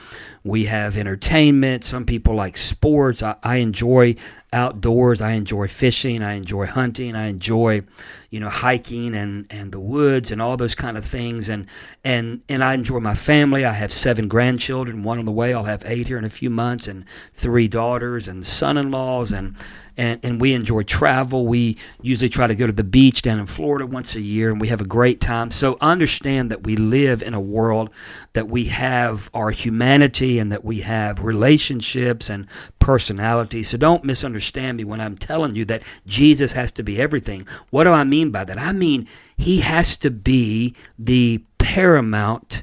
we 0.44 0.66
have 0.66 0.98
entertainment. 0.98 1.82
Some 1.82 2.04
people 2.04 2.34
like 2.34 2.58
sports. 2.58 3.22
I, 3.22 3.36
I 3.42 3.56
enjoy 3.56 4.16
outdoors. 4.54 5.20
I 5.20 5.32
enjoy 5.32 5.68
fishing. 5.68 6.22
I 6.22 6.34
enjoy 6.34 6.66
hunting. 6.66 7.14
I 7.16 7.26
enjoy, 7.26 7.82
you 8.30 8.40
know, 8.40 8.48
hiking 8.48 9.14
and, 9.14 9.46
and 9.50 9.72
the 9.72 9.80
woods 9.80 10.30
and 10.30 10.40
all 10.40 10.56
those 10.56 10.74
kind 10.74 10.96
of 10.96 11.04
things. 11.04 11.48
And, 11.50 11.66
and, 12.04 12.42
and 12.48 12.64
I 12.64 12.74
enjoy 12.74 13.00
my 13.00 13.14
family. 13.14 13.64
I 13.64 13.72
have 13.72 13.92
seven 13.92 14.28
grandchildren, 14.28 15.02
one 15.02 15.18
on 15.18 15.26
the 15.26 15.32
way. 15.32 15.52
I'll 15.52 15.64
have 15.64 15.82
eight 15.84 16.06
here 16.06 16.18
in 16.18 16.24
a 16.24 16.30
few 16.30 16.50
months 16.50 16.88
and 16.88 17.04
three 17.34 17.68
daughters 17.68 18.28
and 18.28 18.46
son-in-laws 18.46 19.32
and, 19.32 19.56
and, 19.96 20.20
and 20.24 20.40
we 20.40 20.54
enjoy 20.54 20.82
travel. 20.82 21.46
We 21.46 21.76
usually 22.02 22.28
try 22.28 22.46
to 22.46 22.54
go 22.54 22.66
to 22.66 22.72
the 22.72 22.84
beach 22.84 23.22
down 23.22 23.38
in 23.38 23.46
Florida 23.46 23.86
once 23.86 24.16
a 24.16 24.20
year, 24.20 24.50
and 24.50 24.60
we 24.60 24.68
have 24.68 24.80
a 24.80 24.86
great 24.86 25.20
time. 25.20 25.50
So 25.50 25.78
understand 25.80 26.50
that 26.50 26.64
we 26.64 26.76
live 26.76 27.22
in 27.22 27.34
a 27.34 27.40
world 27.40 27.90
that 28.32 28.48
we 28.48 28.64
have 28.66 29.30
our 29.32 29.50
humanity 29.50 30.38
and 30.38 30.50
that 30.50 30.64
we 30.64 30.80
have 30.80 31.22
relationships 31.22 32.28
and 32.28 32.46
personality. 32.80 33.62
So 33.62 33.78
don't 33.78 34.04
misunderstand 34.04 34.43
me 34.76 34.84
when 34.84 35.00
I'm 35.00 35.16
telling 35.16 35.54
you 35.54 35.64
that 35.66 35.82
Jesus 36.06 36.52
has 36.52 36.72
to 36.72 36.82
be 36.82 37.00
everything. 37.00 37.46
What 37.70 37.84
do 37.84 37.90
I 37.90 38.04
mean 38.04 38.30
by 38.30 38.44
that? 38.44 38.58
I 38.58 38.72
mean 38.72 39.06
he 39.36 39.60
has 39.60 39.96
to 39.98 40.10
be 40.10 40.74
the 40.98 41.42
paramount 41.58 42.62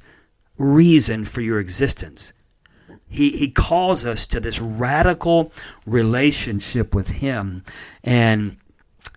reason 0.58 1.26
for 1.26 1.42
your 1.42 1.60
existence. 1.60 2.34
He, 3.12 3.32
he 3.32 3.50
calls 3.50 4.06
us 4.06 4.26
to 4.28 4.40
this 4.40 4.62
radical 4.62 5.52
relationship 5.86 6.96
with 6.96 7.10
Him. 7.10 7.64
And 8.04 8.58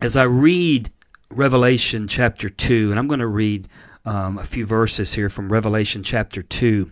as 0.01 0.17
I 0.17 0.25
read 0.25 0.91
Revelation 1.31 2.09
chapter 2.09 2.49
2, 2.49 2.91
and 2.91 2.99
I'm 2.99 3.07
going 3.07 3.21
to 3.21 3.27
read 3.27 3.69
um, 4.05 4.39
a 4.39 4.45
few 4.45 4.67
verses 4.67 5.15
here 5.15 5.31
from 5.31 5.51
Revelation 5.51 6.03
chapter 6.03 6.43
2, 6.43 6.91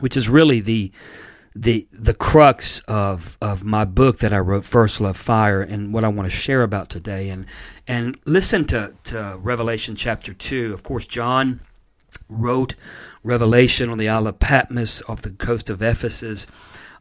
which 0.00 0.16
is 0.16 0.28
really 0.28 0.60
the 0.60 0.92
the 1.54 1.86
the 1.92 2.14
crux 2.14 2.80
of 2.80 3.38
of 3.40 3.64
my 3.64 3.84
book 3.84 4.18
that 4.18 4.32
I 4.32 4.38
wrote, 4.38 4.64
First 4.64 5.00
Love 5.00 5.16
Fire, 5.16 5.62
and 5.62 5.92
what 5.94 6.04
I 6.04 6.08
want 6.08 6.28
to 6.28 6.36
share 6.36 6.62
about 6.62 6.88
today. 6.88 7.28
And 7.28 7.46
and 7.86 8.18
listen 8.24 8.64
to 8.66 8.94
to 9.04 9.38
Revelation 9.40 9.94
chapter 9.94 10.34
two. 10.34 10.74
Of 10.74 10.82
course, 10.82 11.06
John 11.06 11.60
wrote 12.28 12.74
Revelation 13.22 13.88
on 13.88 13.98
the 13.98 14.08
Isle 14.08 14.26
of 14.26 14.38
Patmos 14.38 15.02
off 15.08 15.22
the 15.22 15.30
coast 15.30 15.70
of 15.70 15.82
Ephesus. 15.82 16.46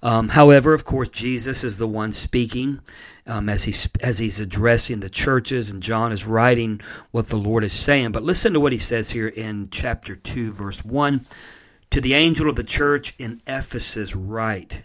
Um, 0.03 0.29
however, 0.29 0.73
of 0.73 0.83
course, 0.83 1.07
Jesus 1.07 1.63
is 1.63 1.77
the 1.77 1.87
one 1.87 2.11
speaking 2.11 2.81
um, 3.25 3.47
as 3.49 3.63
he's 3.63 3.89
as 4.01 4.19
he's 4.19 4.39
addressing 4.39 4.99
the 4.99 5.09
churches, 5.09 5.69
and 5.69 5.81
John 5.81 6.11
is 6.11 6.27
writing 6.27 6.81
what 7.11 7.27
the 7.27 7.37
Lord 7.37 7.63
is 7.63 7.73
saying. 7.73 8.11
But 8.11 8.23
listen 8.23 8.53
to 8.53 8.59
what 8.59 8.73
he 8.73 8.77
says 8.77 9.11
here 9.11 9.29
in 9.29 9.69
chapter 9.71 10.15
two, 10.15 10.51
verse 10.51 10.83
one. 10.85 11.25
To 11.93 12.01
the 12.01 12.15
angel 12.15 12.49
of 12.49 12.55
the 12.55 12.63
church 12.63 13.13
in 13.19 13.39
Ephesus, 13.45 14.15
write: 14.15 14.83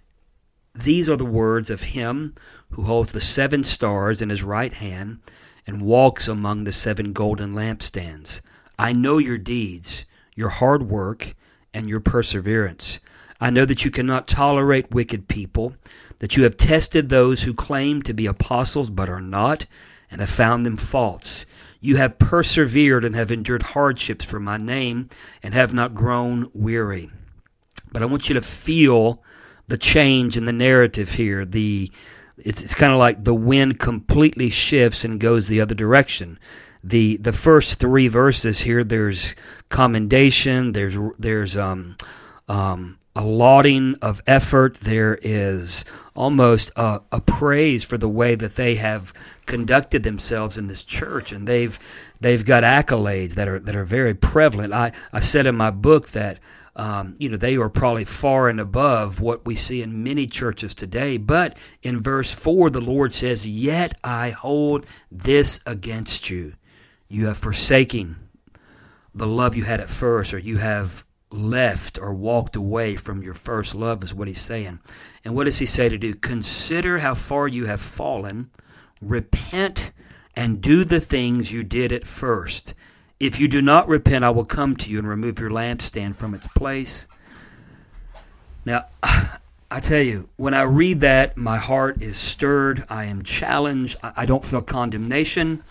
These 0.75 1.09
are 1.09 1.17
the 1.17 1.25
words 1.25 1.71
of 1.71 1.85
him 1.85 2.35
who 2.73 2.83
holds 2.83 3.13
the 3.13 3.21
seven 3.23 3.65
stars 3.65 4.21
in 4.21 4.29
his 4.29 4.43
right 4.43 4.75
hand 4.75 5.21
and 5.67 5.81
walks 5.81 6.29
among 6.29 6.65
the 6.65 6.71
seven 6.71 7.15
golden 7.15 7.55
lampstands. 7.55 8.43
I 8.79 8.93
know 8.93 9.17
your 9.17 9.39
deeds 9.39 10.05
your 10.39 10.51
hard 10.51 10.83
work, 10.83 11.35
and 11.73 11.89
your 11.89 11.99
perseverance. 11.99 13.01
I 13.41 13.49
know 13.49 13.65
that 13.65 13.87
you 13.87 13.91
cannot 13.91 14.29
tolerate 14.29 14.91
wicked 14.91 15.29
people, 15.29 15.75
that 16.19 16.37
you 16.37 16.43
have 16.43 16.59
tested 16.59 17.09
those 17.09 17.45
who 17.45 17.55
claim 17.55 18.03
to 18.03 18.13
be 18.13 18.27
apostles 18.27 18.91
but 18.91 19.09
are 19.09 19.21
not, 19.23 19.65
and 20.11 20.21
have 20.21 20.29
found 20.29 20.67
them 20.67 20.77
false. 20.77 21.47
You 21.81 21.97
have 21.97 22.19
persevered 22.19 23.05
and 23.05 23.15
have 23.15 23.31
endured 23.31 23.63
hardships 23.63 24.25
for 24.25 24.41
my 24.41 24.57
name, 24.57 25.09
and 25.43 25.55
have 25.55 25.73
not 25.73 25.95
grown 25.95 26.51
weary. 26.53 27.11
But 27.93 28.03
I 28.03 28.07
want 28.07 28.29
you 28.29 28.35
to 28.35 28.41
feel 28.41 29.23
the 29.69 29.79
change 29.79 30.37
in 30.37 30.47
the 30.47 30.53
narrative 30.53 31.13
here. 31.13 31.45
The 31.45 31.91
it's, 32.37 32.63
it's 32.63 32.75
kind 32.75 32.93
of 32.93 32.99
like 32.99 33.25
the 33.25 33.35
wind 33.35 33.81
completely 33.81 34.51
shifts 34.51 35.05
and 35.05 35.21
goes 35.21 35.49
the 35.49 35.61
other 35.61 35.75
direction 35.75 36.39
the 36.83 37.17
the 37.19 37.33
first 37.33 37.79
three 37.79 38.09
verses 38.09 38.61
here 38.61 38.85
there's 38.85 39.35
commendation 39.69 40.73
there's 40.73 40.97
there's 41.19 41.57
um, 41.57 41.97
um, 42.49 42.99
a 43.17 43.25
lauding 43.25 43.97
of 44.01 44.23
effort 44.27 44.75
there 44.77 45.19
is 45.23 45.85
almost 46.19 46.73
a, 46.75 47.01
a, 47.13 47.21
praise 47.21 47.85
for 47.85 47.97
the 47.97 48.09
way 48.09 48.35
that 48.35 48.57
they 48.57 48.75
have 48.75 49.15
conducted 49.47 50.03
themselves 50.03 50.59
in 50.59 50.67
this 50.67 50.85
church 50.85 51.31
and 51.31 51.47
they've 51.47 51.79
they've 52.21 52.45
got 52.45 52.65
accolades 52.65 53.35
that 53.35 53.47
are 53.47 53.61
that 53.61 53.77
are 53.77 53.85
very 53.85 54.15
prevalent 54.15 54.73
i 54.75 54.91
i 55.13 55.21
said 55.21 55.47
in 55.47 55.55
my 55.55 55.71
book 55.71 56.09
that 56.09 56.41
um, 56.75 57.17
you 57.19 57.29
know, 57.29 57.37
they 57.37 57.57
are 57.57 57.69
probably 57.69 58.05
far 58.05 58.49
and 58.49 58.61
above 58.61 59.21
what 59.21 59.45
we 59.45 59.57
see 59.57 59.83
in 59.83 60.05
many 60.05 60.29
churches 60.29 60.77
today. 60.77 61.17
But 61.17 61.59
in 61.83 62.01
verse 62.01 62.33
4, 62.33 62.71
the 62.71 62.81
Lord 62.81 63.13
says, 63.13 63.45
Yet 63.45 63.99
I 64.05 64.31
hold 64.31 64.87
this 65.11 65.59
against 65.67 66.31
you. 66.31 66.55
You 67.09 67.27
have 67.27 67.37
forsaken 67.37 68.15
the 69.13 69.27
love 69.27 69.57
you 69.57 69.65
had 69.65 69.81
at 69.81 69.91
first, 69.91 70.33
or 70.33 70.39
you 70.39 70.59
have 70.59 71.05
left 71.31 71.99
or 71.99 72.13
walked 72.15 72.57
away 72.57 72.97
from 72.97 73.23
your 73.23 73.35
first 73.35 73.75
love, 73.75 74.03
is 74.03 74.15
what 74.15 74.29
he's 74.29 74.41
saying. 74.41 74.81
And 75.25 75.35
what 75.35 75.45
does 75.45 75.59
he 75.59 75.67
say 75.67 75.89
to 75.89 75.99
do? 75.99 76.15
Consider 76.15 76.99
how 76.99 77.15
far 77.15 77.49
you 77.49 77.67
have 77.67 77.81
fallen, 77.81 78.51
repent, 79.01 79.93
and 80.35 80.61
do 80.61 80.85
the 80.85 81.01
things 81.01 81.53
you 81.53 81.65
did 81.65 81.93
at 81.93 82.07
first. 82.07 82.75
If 83.21 83.41
you 83.41 83.49
do 83.49 83.61
not 83.61 83.89
repent, 83.89 84.25
I 84.25 84.31
will 84.31 84.45
come 84.45 84.77
to 84.77 84.91
you 84.91 84.99
and 84.99 85.09
remove 85.09 85.41
your 85.41 85.51
lampstand 85.51 86.17
from 86.17 86.35
its 86.35 86.47
place. 86.49 87.09
Now, 88.65 88.87
I 89.03 89.81
tell 89.81 90.01
you, 90.01 90.31
when 90.37 90.55
I 90.55 90.63
read 90.63 91.01
that, 91.01 91.37
my 91.37 91.59
heart 91.59 92.01
is 92.03 92.17
stirred. 92.17 92.85
I 92.89 93.05
am 93.05 93.23
challenged. 93.23 93.97
I 94.03 94.25
don't 94.25 94.45
feel 94.45 94.63
condemnation. 94.63 95.63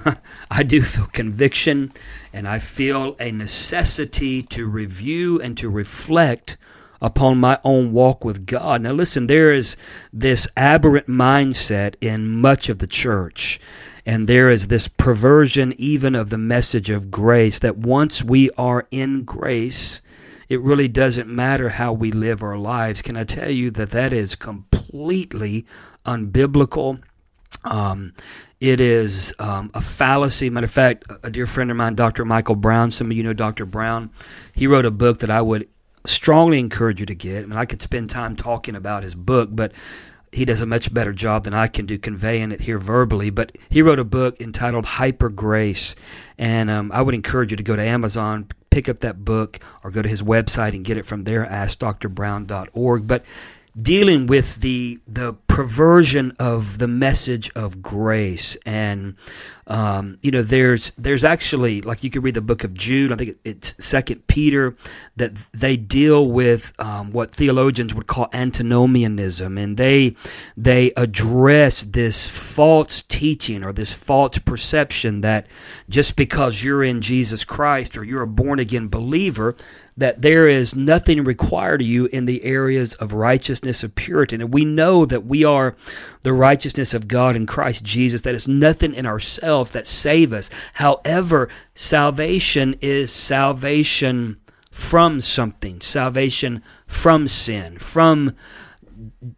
I 0.50 0.62
do 0.62 0.82
feel 0.82 1.06
conviction 1.06 1.92
and 2.32 2.48
I 2.48 2.58
feel 2.58 3.16
a 3.20 3.30
necessity 3.30 4.42
to 4.42 4.66
review 4.66 5.40
and 5.40 5.56
to 5.58 5.68
reflect 5.68 6.56
upon 7.00 7.38
my 7.38 7.58
own 7.64 7.92
walk 7.92 8.24
with 8.24 8.46
God. 8.46 8.80
Now, 8.80 8.92
listen, 8.92 9.26
there 9.26 9.52
is 9.52 9.76
this 10.12 10.48
aberrant 10.56 11.08
mindset 11.08 11.96
in 12.00 12.28
much 12.28 12.68
of 12.68 12.78
the 12.78 12.86
church. 12.86 13.60
And 14.06 14.28
there 14.28 14.50
is 14.50 14.68
this 14.68 14.88
perversion 14.88 15.74
even 15.76 16.14
of 16.14 16.30
the 16.30 16.38
message 16.38 16.90
of 16.90 17.10
grace 17.10 17.58
that 17.60 17.76
once 17.76 18.22
we 18.22 18.50
are 18.56 18.86
in 18.90 19.24
grace, 19.24 20.00
it 20.48 20.60
really 20.60 20.88
doesn't 20.88 21.28
matter 21.28 21.68
how 21.70 21.92
we 21.92 22.12
live 22.12 22.42
our 22.42 22.58
lives. 22.58 23.02
Can 23.02 23.16
I 23.16 23.24
tell 23.24 23.50
you 23.50 23.70
that 23.72 23.90
that 23.90 24.12
is 24.12 24.34
completely 24.36 25.66
unbiblical? 26.04 27.00
Um, 27.64 28.12
it 28.62 28.80
is 28.80 29.34
um, 29.40 29.72
a 29.74 29.80
fallacy. 29.80 30.48
Matter 30.48 30.66
of 30.66 30.70
fact, 30.70 31.04
a 31.24 31.30
dear 31.30 31.46
friend 31.46 31.68
of 31.72 31.76
mine, 31.76 31.96
Dr. 31.96 32.24
Michael 32.24 32.54
Brown, 32.54 32.92
some 32.92 33.10
of 33.10 33.16
you 33.16 33.24
know 33.24 33.32
Dr. 33.32 33.66
Brown, 33.66 34.12
he 34.52 34.68
wrote 34.68 34.86
a 34.86 34.90
book 34.92 35.18
that 35.18 35.32
I 35.32 35.40
would 35.42 35.68
strongly 36.04 36.60
encourage 36.60 37.00
you 37.00 37.06
to 37.06 37.14
get. 37.16 37.42
And 37.42 37.54
I 37.54 37.64
could 37.64 37.82
spend 37.82 38.08
time 38.08 38.36
talking 38.36 38.76
about 38.76 39.02
his 39.02 39.16
book, 39.16 39.48
but 39.50 39.72
he 40.30 40.44
does 40.44 40.60
a 40.60 40.66
much 40.66 40.94
better 40.94 41.12
job 41.12 41.42
than 41.42 41.54
I 41.54 41.66
can 41.66 41.86
do 41.86 41.98
conveying 41.98 42.52
it 42.52 42.60
here 42.60 42.78
verbally. 42.78 43.30
But 43.30 43.58
he 43.68 43.82
wrote 43.82 43.98
a 43.98 44.04
book 44.04 44.40
entitled 44.40 44.86
Hyper 44.86 45.28
Grace, 45.28 45.96
and 46.38 46.70
um, 46.70 46.92
I 46.92 47.02
would 47.02 47.16
encourage 47.16 47.50
you 47.50 47.56
to 47.56 47.64
go 47.64 47.74
to 47.74 47.82
Amazon, 47.82 48.46
pick 48.70 48.88
up 48.88 49.00
that 49.00 49.24
book, 49.24 49.58
or 49.82 49.90
go 49.90 50.02
to 50.02 50.08
his 50.08 50.22
website 50.22 50.76
and 50.76 50.84
get 50.84 50.96
it 50.96 51.04
from 51.04 51.24
there. 51.24 51.44
AskDrBrown.org. 51.44 53.08
But 53.08 53.24
dealing 53.80 54.26
with 54.26 54.60
the 54.60 55.00
the 55.06 55.32
perversion 55.46 56.32
of 56.38 56.78
the 56.78 56.88
message 56.88 57.50
of 57.54 57.80
grace. 57.82 58.56
And 58.66 59.16
um, 59.66 60.18
you 60.22 60.30
know 60.30 60.42
there's 60.42 60.90
there's 60.98 61.24
actually 61.24 61.80
like 61.80 62.04
you 62.04 62.10
could 62.10 62.22
read 62.22 62.34
the 62.34 62.42
book 62.42 62.64
of 62.64 62.74
Jude. 62.74 63.12
I 63.12 63.16
think 63.16 63.38
it's 63.44 63.74
second 63.82 64.26
Peter 64.26 64.76
that 65.16 65.34
they 65.52 65.76
deal 65.76 66.28
with 66.28 66.72
um, 66.78 67.12
what 67.12 67.30
theologians 67.30 67.94
would 67.94 68.06
call 68.06 68.28
antinomianism. 68.32 69.56
And 69.56 69.76
they 69.76 70.16
they 70.56 70.92
address 70.96 71.82
this 71.84 72.28
false 72.28 73.02
teaching 73.02 73.64
or 73.64 73.72
this 73.72 73.92
false 73.94 74.38
perception 74.38 75.22
that 75.22 75.46
just 75.88 76.16
because 76.16 76.62
you're 76.62 76.84
in 76.84 77.00
Jesus 77.00 77.44
Christ 77.44 77.96
or 77.96 78.04
you're 78.04 78.22
a 78.22 78.26
born 78.26 78.58
again 78.58 78.88
believer 78.88 79.56
that 79.96 80.22
there 80.22 80.48
is 80.48 80.74
nothing 80.74 81.24
required 81.24 81.82
of 81.82 81.86
you 81.86 82.06
in 82.06 82.24
the 82.24 82.42
areas 82.44 82.94
of 82.94 83.12
righteousness 83.12 83.82
of 83.82 83.94
purity. 83.94 84.36
And 84.36 84.52
we 84.52 84.64
know 84.64 85.04
that 85.04 85.26
we 85.26 85.44
are 85.44 85.76
the 86.22 86.32
righteousness 86.32 86.94
of 86.94 87.08
God 87.08 87.36
in 87.36 87.46
Christ 87.46 87.84
Jesus, 87.84 88.22
that 88.22 88.34
is 88.34 88.48
nothing 88.48 88.94
in 88.94 89.06
ourselves 89.06 89.72
that 89.72 89.86
save 89.86 90.32
us. 90.32 90.50
However, 90.74 91.48
salvation 91.74 92.76
is 92.80 93.12
salvation 93.12 94.38
from 94.70 95.20
something, 95.20 95.80
salvation 95.80 96.62
from 96.86 97.28
sin, 97.28 97.78
from 97.78 98.34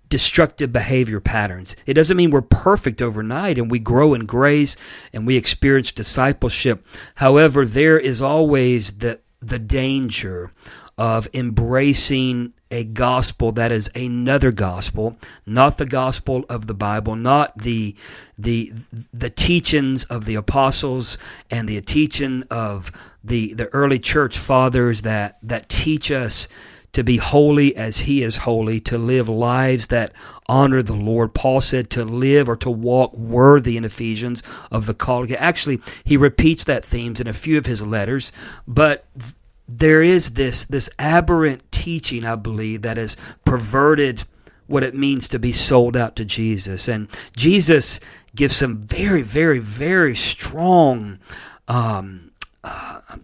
destructive 0.09 0.73
behavior 0.73 1.21
patterns. 1.21 1.75
It 1.87 1.95
doesn't 1.95 2.17
mean 2.17 2.31
we're 2.31 2.43
perfect 2.43 3.03
overnight 3.03 3.59
and 3.59 3.71
we 3.71 3.79
grow 3.79 4.15
in 4.15 4.27
grace 4.27 4.77
and 5.13 5.27
we 5.27 5.37
experience 5.37 5.91
discipleship. 5.91 6.87
However, 7.17 7.65
there 7.65 7.99
is 7.99 8.23
always 8.23 8.99
the 8.99 9.21
the 9.49 9.59
danger 9.59 10.51
of 10.97 11.29
embracing 11.35 12.53
a 12.71 12.85
gospel 12.85 13.53
that 13.53 13.73
is 13.73 13.91
another 13.95 14.53
gospel, 14.53 15.17
not 15.47 15.79
the 15.79 15.87
gospel 15.87 16.45
of 16.49 16.67
the 16.67 16.75
Bible, 16.75 17.17
not 17.17 17.59
the 17.59 17.95
the 18.37 18.73
the 19.13 19.31
teachings 19.31 20.05
of 20.05 20.25
the 20.25 20.35
apostles 20.35 21.19
and 21.51 21.69
the 21.69 21.81
teaching 21.81 22.45
of 22.51 22.91
the 23.23 23.55
the 23.55 23.67
early 23.69 23.99
church 23.99 24.39
fathers 24.39 25.03
that 25.03 25.39
that 25.43 25.69
teach 25.69 26.11
us 26.11 26.49
to 26.95 27.05
be 27.05 27.19
holy 27.19 27.77
as 27.77 28.01
he 28.01 28.23
is 28.23 28.39
holy, 28.39 28.81
to 28.81 28.99
live 28.99 29.29
lives 29.29 29.89
that 29.89 30.13
honor 30.47 30.83
the 30.83 30.97
Lord. 30.97 31.35
Paul 31.35 31.61
said 31.61 31.91
to 31.91 32.05
live 32.05 32.49
or 32.49 32.57
to 32.57 32.71
walk 32.71 33.15
worthy 33.15 33.77
in 33.77 33.85
Ephesians 33.85 34.43
of 34.71 34.87
the 34.87 34.95
call. 34.95 35.27
Actually, 35.37 35.81
he 36.05 36.17
repeats 36.17 36.65
that 36.65 36.85
theme 36.85 37.15
in 37.19 37.27
a 37.27 37.33
few 37.33 37.59
of 37.59 37.67
his 37.67 37.83
letters, 37.83 38.33
but 38.67 39.07
there 39.69 40.03
is 40.03 40.33
this 40.35 40.65
this 40.65 40.91
aberrant 40.99 41.71
teaching, 41.73 42.25
I 42.25 42.37
believe, 42.37 42.83
that 42.83 42.97
has 42.97 43.17
perverted 43.45 44.25
what 44.67 44.83
it 44.83 44.95
means 44.95 45.29
to 45.29 45.39
be 45.39 45.53
sold 45.53 45.97
out 45.97 46.17
to 46.17 46.25
Jesus. 46.25 46.89
And 46.89 47.09
Jesus 47.37 48.01
gives 48.35 48.57
some 48.57 48.81
very, 48.81 49.23
very, 49.23 49.59
very 49.59 50.15
strong 50.15 51.19
um, 51.69 52.31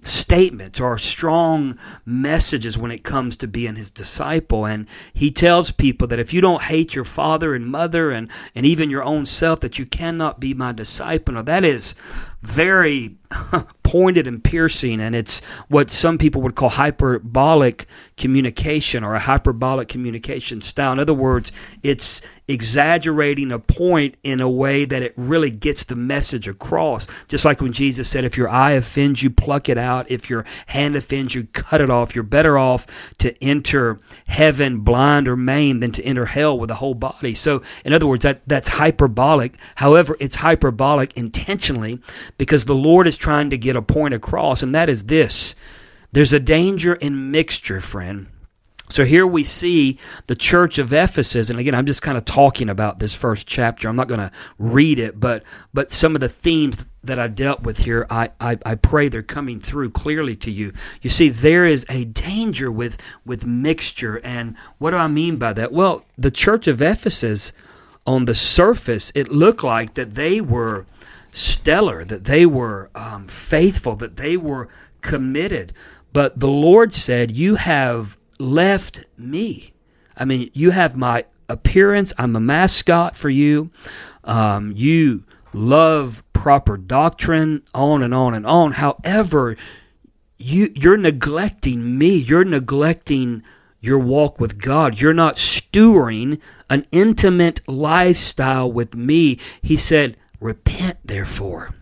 statements 0.01 0.81
or 0.81 0.99
strong 0.99 1.79
messages 2.05 2.77
when 2.77 2.91
it 2.91 3.03
comes 3.03 3.37
to 3.39 3.49
being 3.49 3.77
his 3.77 3.91
disciple. 3.91 4.67
And 4.67 4.87
he 5.13 5.31
tells 5.31 5.71
people 5.71 6.07
that 6.09 6.19
if 6.19 6.33
you 6.33 6.41
don't 6.41 6.63
hate 6.63 6.95
your 6.95 7.05
father 7.05 7.55
and 7.55 7.67
mother 7.67 8.11
and, 8.11 8.31
and 8.55 8.67
even 8.67 8.91
your 8.91 9.03
own 9.03 9.27
self, 9.27 9.61
that 9.61 9.79
you 9.79 9.87
cannot 9.87 10.41
be 10.41 10.55
my 10.55 10.73
disciple. 10.73 11.35
Now, 11.35 11.43
that 11.43 11.65
is 11.65 11.95
very 12.43 13.17
pointed 13.83 14.27
and 14.27 14.43
piercing, 14.43 15.01
and 15.01 15.15
it's 15.15 15.41
what 15.69 15.91
some 15.91 16.19
people 16.19 16.43
would 16.43 16.55
call 16.55 16.69
hyperbolic 16.69 17.87
communication 18.17 19.05
or 19.05 19.15
a 19.15 19.21
hyperbolic 19.21 19.89
communication 19.89 20.61
style. 20.61 20.93
In 20.93 20.99
other 20.99 21.15
words, 21.15 21.53
it's 21.83 22.23
exaggerating 22.49 23.53
a 23.53 23.59
point 23.59 24.17
in 24.25 24.41
a 24.41 24.51
way 24.51 24.85
that 24.85 25.03
it 25.03 25.13
really 25.17 25.51
gets 25.51 25.85
the 25.85 25.95
message 25.95 26.49
across. 26.49 27.07
Just 27.29 27.45
like 27.45 27.61
when 27.61 27.73
Jesus 27.73 28.09
said, 28.09 28.25
If 28.25 28.37
your 28.37 28.49
eye 28.49 28.73
offends 28.73 29.23
you, 29.23 29.31
pluck 29.31 29.69
it 29.69 29.79
out. 29.79 30.11
If 30.11 30.29
your 30.29 30.45
hand 30.67 30.97
offends 30.97 31.35
you, 31.35 31.45
cut 31.45 31.81
it 31.81 31.91
off. 31.91 32.15
You're 32.15 32.25
better 32.25 32.59
off 32.59 32.87
to 33.19 33.33
enter 33.43 33.99
heaven 34.27 34.81
blind 34.81 35.29
or 35.29 35.37
maimed 35.37 35.83
than 35.83 35.93
to 35.93 36.05
enter 36.05 36.27
hell 36.27 36.59
with 36.59 36.71
a 36.71 36.77
whole 36.77 36.95
body. 36.95 37.35
So, 37.35 37.63
in 37.85 37.93
other 37.93 38.07
words, 38.07 38.25
that, 38.25 38.43
that's 38.47 38.69
hyperbolic. 38.69 39.57
However, 39.77 40.17
it's 40.19 40.37
hyperbolic 40.37 41.17
intentionally 41.17 42.01
because 42.41 42.65
the 42.65 42.75
Lord 42.75 43.07
is 43.07 43.19
trying 43.19 43.51
to 43.51 43.59
get 43.59 43.77
a 43.77 43.83
point 43.83 44.15
across, 44.15 44.63
and 44.63 44.75
that 44.75 44.89
is 44.89 45.05
this 45.05 45.55
there's 46.13 46.33
a 46.33 46.41
danger 46.41 46.95
in 46.95 47.31
mixture, 47.31 47.83
friend. 47.83 48.29
So 48.89 49.05
here 49.05 49.27
we 49.27 49.45
see 49.45 49.99
the 50.27 50.35
church 50.35 50.79
of 50.79 50.91
Ephesus, 50.91 51.51
and 51.51 51.61
again, 51.61 51.75
I'm 51.75 51.85
just 51.85 52.01
kind 52.01 52.17
of 52.17 52.25
talking 52.25 52.71
about 52.71 52.99
this 52.99 53.15
first 53.15 53.47
chapter. 53.47 53.91
I'm 53.91 53.95
not 53.95 54.09
going 54.09 54.21
to 54.21 54.33
read 54.59 54.99
it, 54.99 55.21
but 55.21 55.43
but 55.75 55.93
some 55.93 56.15
of 56.15 56.23
the 56.23 56.31
themes 56.31 56.87
that 57.05 57.19
I 57.19 57.29
dealt 57.29 57.61
with 57.61 57.77
here, 57.77 58.07
I, 58.09 58.31
I, 58.41 58.57
I 58.65 58.75
pray 58.75 59.11
they're 59.11 59.23
coming 59.23 59.61
through 59.61 59.91
clearly 59.91 60.35
to 60.37 60.51
you. 60.51 60.73
You 61.03 61.11
see, 61.11 61.29
there 61.29 61.67
is 61.67 61.85
a 61.91 62.07
danger 62.07 62.73
with 62.73 62.97
with 63.27 63.45
mixture, 63.45 64.19
and 64.25 64.57
what 64.79 64.93
do 64.93 64.97
I 64.97 65.09
mean 65.09 65.37
by 65.37 65.53
that? 65.53 65.73
Well, 65.73 66.07
the 66.17 66.31
church 66.31 66.67
of 66.69 66.81
Ephesus, 66.81 67.53
on 68.07 68.25
the 68.25 68.35
surface, 68.35 69.13
it 69.15 69.31
looked 69.31 69.63
like 69.63 69.93
that 69.93 70.15
they 70.15 70.41
were 70.41 70.87
stellar, 71.31 72.05
that 72.05 72.25
they 72.25 72.47
were 72.47 72.91
um, 72.95 73.27
faithful, 73.27 73.97
that 73.97 74.17
they 74.17 74.37
were 74.37 74.69
committed. 75.01 75.73
But 76.13 76.41
the 76.41 76.49
Lord 76.49 76.93
said, 76.93 77.31
You 77.31 77.57
have 77.57 78.17
left 78.39 79.05
me. 79.17 79.73
I 80.17 80.25
mean, 80.25 80.51
you 80.53 80.71
have 80.71 80.97
my 80.97 81.25
appearance. 81.49 82.13
I'm 82.19 82.37
a 82.37 82.41
mascot 82.41 83.17
for 83.17 83.31
you. 83.31 83.71
Um, 84.25 84.73
you 84.77 85.25
love 85.53 86.23
proper 86.33 86.77
doctrine, 86.77 87.63
on 87.75 88.03
and 88.03 88.15
on 88.15 88.35
and 88.35 88.47
on. 88.47 88.73
However, 88.73 89.57
you 90.39 90.69
you're 90.75 90.97
neglecting 90.97 91.99
me. 91.99 92.17
You're 92.17 92.45
neglecting 92.45 93.43
your 93.81 93.99
walk 93.99 94.39
with 94.41 94.61
God. 94.61 95.01
You're 95.01 95.15
not 95.15 95.37
stewarding 95.37 96.41
an 96.69 96.85
intimate 96.93 97.67
lifestyle 97.67 98.71
with 98.71 98.95
me. 98.95 99.39
He 99.63 99.77
said, 99.77 100.17
Repent, 100.41 100.99
therefore. 101.05 101.75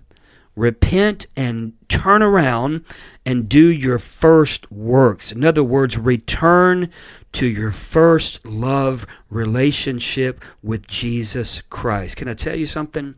Repent 0.56 1.26
and 1.36 1.74
turn 1.88 2.20
around 2.20 2.84
and 3.24 3.48
do 3.48 3.70
your 3.70 4.00
first 4.00 4.70
works. 4.72 5.30
In 5.30 5.44
other 5.44 5.62
words, 5.62 5.96
return 5.96 6.90
to 7.32 7.46
your 7.46 7.70
first 7.70 8.44
love 8.44 9.06
relationship 9.30 10.44
with 10.62 10.88
Jesus 10.88 11.62
Christ. 11.62 12.16
Can 12.16 12.26
I 12.26 12.34
tell 12.34 12.56
you 12.56 12.66
something? 12.66 13.14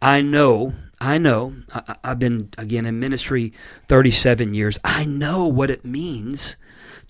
I 0.00 0.22
know, 0.22 0.74
I 1.00 1.18
know, 1.18 1.54
I, 1.74 1.96
have 2.04 2.20
been, 2.20 2.50
again, 2.58 2.86
in 2.86 3.00
ministry 3.00 3.52
37 3.88 4.54
years. 4.54 4.78
I 4.84 5.04
know 5.04 5.48
what 5.48 5.70
it 5.70 5.84
means 5.84 6.56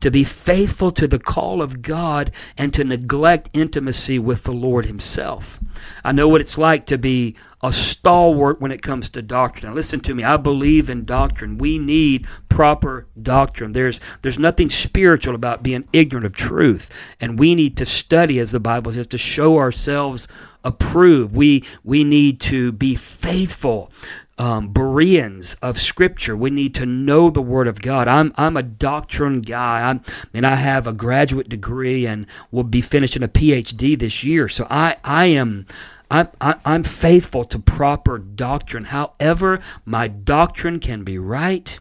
to 0.01 0.11
be 0.11 0.25
faithful 0.25 0.91
to 0.93 1.09
the 1.09 1.19
call 1.19 1.63
of 1.63 1.83
God 1.83 2.31
and 2.57 2.73
to 2.75 2.85
neglect 2.85 3.51
intimacy 3.53 4.19
with 4.19 4.45
the 4.45 4.53
Lord 4.53 4.87
Himself. 4.87 5.61
I 6.05 6.13
know 6.13 6.29
what 6.29 6.41
it's 6.41 6.59
like 6.59 6.87
to 6.87 6.99
be 6.99 7.37
a 7.63 7.73
stalwart 7.73 8.61
when 8.61 8.71
it 8.71 8.83
comes 8.83 9.09
to 9.11 9.23
doctrine. 9.23 9.71
Now, 9.71 9.75
listen 9.75 10.01
to 10.01 10.15
me. 10.15 10.23
I 10.23 10.37
believe 10.37 10.91
in 10.91 11.07
doctrine. 11.07 11.57
We 11.57 11.79
need 11.79 12.27
proper 12.51 13.07
doctrine. 13.21 13.73
There's 13.73 14.01
there's 14.21 14.39
nothing 14.39 14.69
spiritual 14.69 15.35
about 15.35 15.63
being 15.63 15.89
ignorant 15.93 16.27
of 16.27 16.35
truth, 16.35 16.91
and 17.21 17.39
we 17.39 17.55
need 17.55 17.79
to 17.79 17.87
study, 17.87 18.39
as 18.39 18.53
the 18.53 18.61
Bible 18.61 18.93
says, 18.93 19.07
to 19.09 19.19
show 19.19 19.57
ourselves 19.57 20.29
approved. 20.63 21.35
We 21.35 21.65
we 21.83 22.05
need 22.05 22.41
to 22.43 22.73
be 22.73 22.95
faithful 22.95 23.91
um, 24.39 24.69
Bereans 24.69 25.55
of 25.63 25.79
Scripture. 25.79 26.37
We 26.37 26.51
need 26.51 26.75
to 26.77 26.87
know 26.87 27.31
the 27.31 27.43
Word 27.43 27.69
of 27.69 27.81
God. 27.81 28.09
I'm 28.09 28.33
I'm 28.37 28.57
a 28.57 28.63
doctrine 28.63 29.41
guy. 29.41 29.89
I'm, 29.89 30.03
I 30.07 30.27
mean, 30.33 30.45
I 30.45 30.57
have 30.57 30.87
a 30.87 30.93
graduate 30.93 31.49
degree 31.49 32.07
and 32.07 32.27
will 32.51 32.65
be 32.65 32.81
finishing 32.81 33.23
a 33.23 33.29
PhD 33.29 33.99
this 33.99 34.25
year. 34.25 34.49
So 34.49 34.67
I 34.71 34.97
I 35.05 35.27
am. 35.27 35.67
I, 36.11 36.29
I, 36.41 36.57
I'm 36.65 36.85
faithful 36.85 37.45
to 37.47 37.59
proper 37.59 38.19
doctrine. 38.19 38.85
However, 38.85 39.61
my 39.85 40.07
doctrine 40.07 40.79
can 40.79 41.03
be 41.03 41.19
right. 41.19 41.81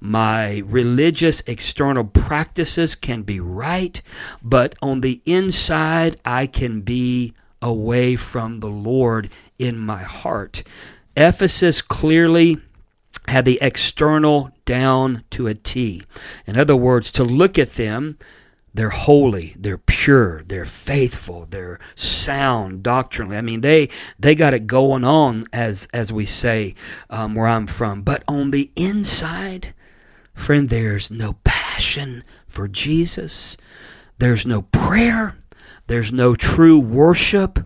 My 0.00 0.58
religious 0.66 1.40
external 1.46 2.04
practices 2.04 2.94
can 2.94 3.22
be 3.22 3.38
right. 3.40 4.02
But 4.42 4.74
on 4.82 5.02
the 5.02 5.22
inside, 5.24 6.20
I 6.24 6.46
can 6.46 6.80
be 6.80 7.32
away 7.62 8.16
from 8.16 8.60
the 8.60 8.70
Lord 8.70 9.30
in 9.58 9.78
my 9.78 10.02
heart. 10.02 10.62
Ephesus 11.16 11.82
clearly 11.82 12.58
had 13.28 13.44
the 13.44 13.58
external 13.60 14.50
down 14.64 15.24
to 15.30 15.46
a 15.46 15.54
T. 15.54 16.02
In 16.46 16.58
other 16.58 16.76
words, 16.76 17.12
to 17.12 17.24
look 17.24 17.58
at 17.58 17.70
them, 17.70 18.18
they're 18.72 18.90
holy, 18.90 19.54
they're 19.58 19.78
pure, 19.78 20.42
they're 20.44 20.64
faithful, 20.64 21.46
they're 21.50 21.80
sound 21.96 22.82
doctrinally. 22.82 23.36
I 23.36 23.40
mean, 23.40 23.62
they 23.62 23.88
they 24.18 24.34
got 24.34 24.54
it 24.54 24.66
going 24.66 25.04
on, 25.04 25.44
as 25.52 25.88
as 25.92 26.12
we 26.12 26.24
say 26.24 26.74
um, 27.08 27.34
where 27.34 27.48
I'm 27.48 27.66
from. 27.66 28.02
But 28.02 28.22
on 28.28 28.52
the 28.52 28.70
inside, 28.76 29.74
friend, 30.34 30.68
there's 30.68 31.10
no 31.10 31.34
passion 31.42 32.22
for 32.46 32.68
Jesus. 32.68 33.56
There's 34.18 34.46
no 34.46 34.62
prayer. 34.62 35.36
There's 35.86 36.12
no 36.12 36.34
true 36.34 36.78
worship 36.78 37.58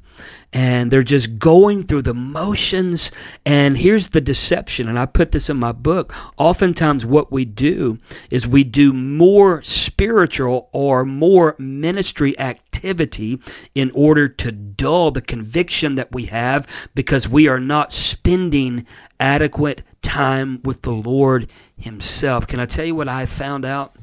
and 0.55 0.91
they're 0.91 1.03
just 1.03 1.39
going 1.39 1.83
through 1.83 2.03
the 2.03 2.15
motions. 2.15 3.11
And 3.45 3.77
here's 3.77 4.11
the 4.11 4.21
deception, 4.21 4.89
and 4.89 4.99
I 4.99 5.05
put 5.05 5.33
this 5.33 5.51
in 5.51 5.57
my 5.57 5.73
book. 5.73 6.15
Oftentimes, 6.39 7.05
what 7.05 7.33
we 7.33 7.45
do 7.45 7.99
is 8.31 8.47
we 8.47 8.63
do 8.63 8.93
more 8.93 9.61
spiritual 9.63 10.71
or 10.73 11.05
more 11.05 11.57
ministry 11.59 12.39
activity 12.39 13.41
in 13.75 13.91
order 13.95 14.29
to 14.29 14.53
dull 14.53 15.11
the 15.11 15.21
conviction 15.21 15.97
that 15.97 16.13
we 16.13 16.27
have 16.27 16.69
because 16.95 17.29
we 17.29 17.49
are 17.49 17.61
not 17.61 17.93
spending 17.93 18.87
adequate 19.19 19.83
time 20.03 20.61
with 20.63 20.83
the 20.83 20.93
Lord 20.93 21.51
Himself. 21.77 22.47
Can 22.47 22.61
I 22.61 22.67
tell 22.67 22.85
you 22.85 22.95
what 22.95 23.09
I 23.09 23.27
found 23.27 23.65
out? 23.65 23.97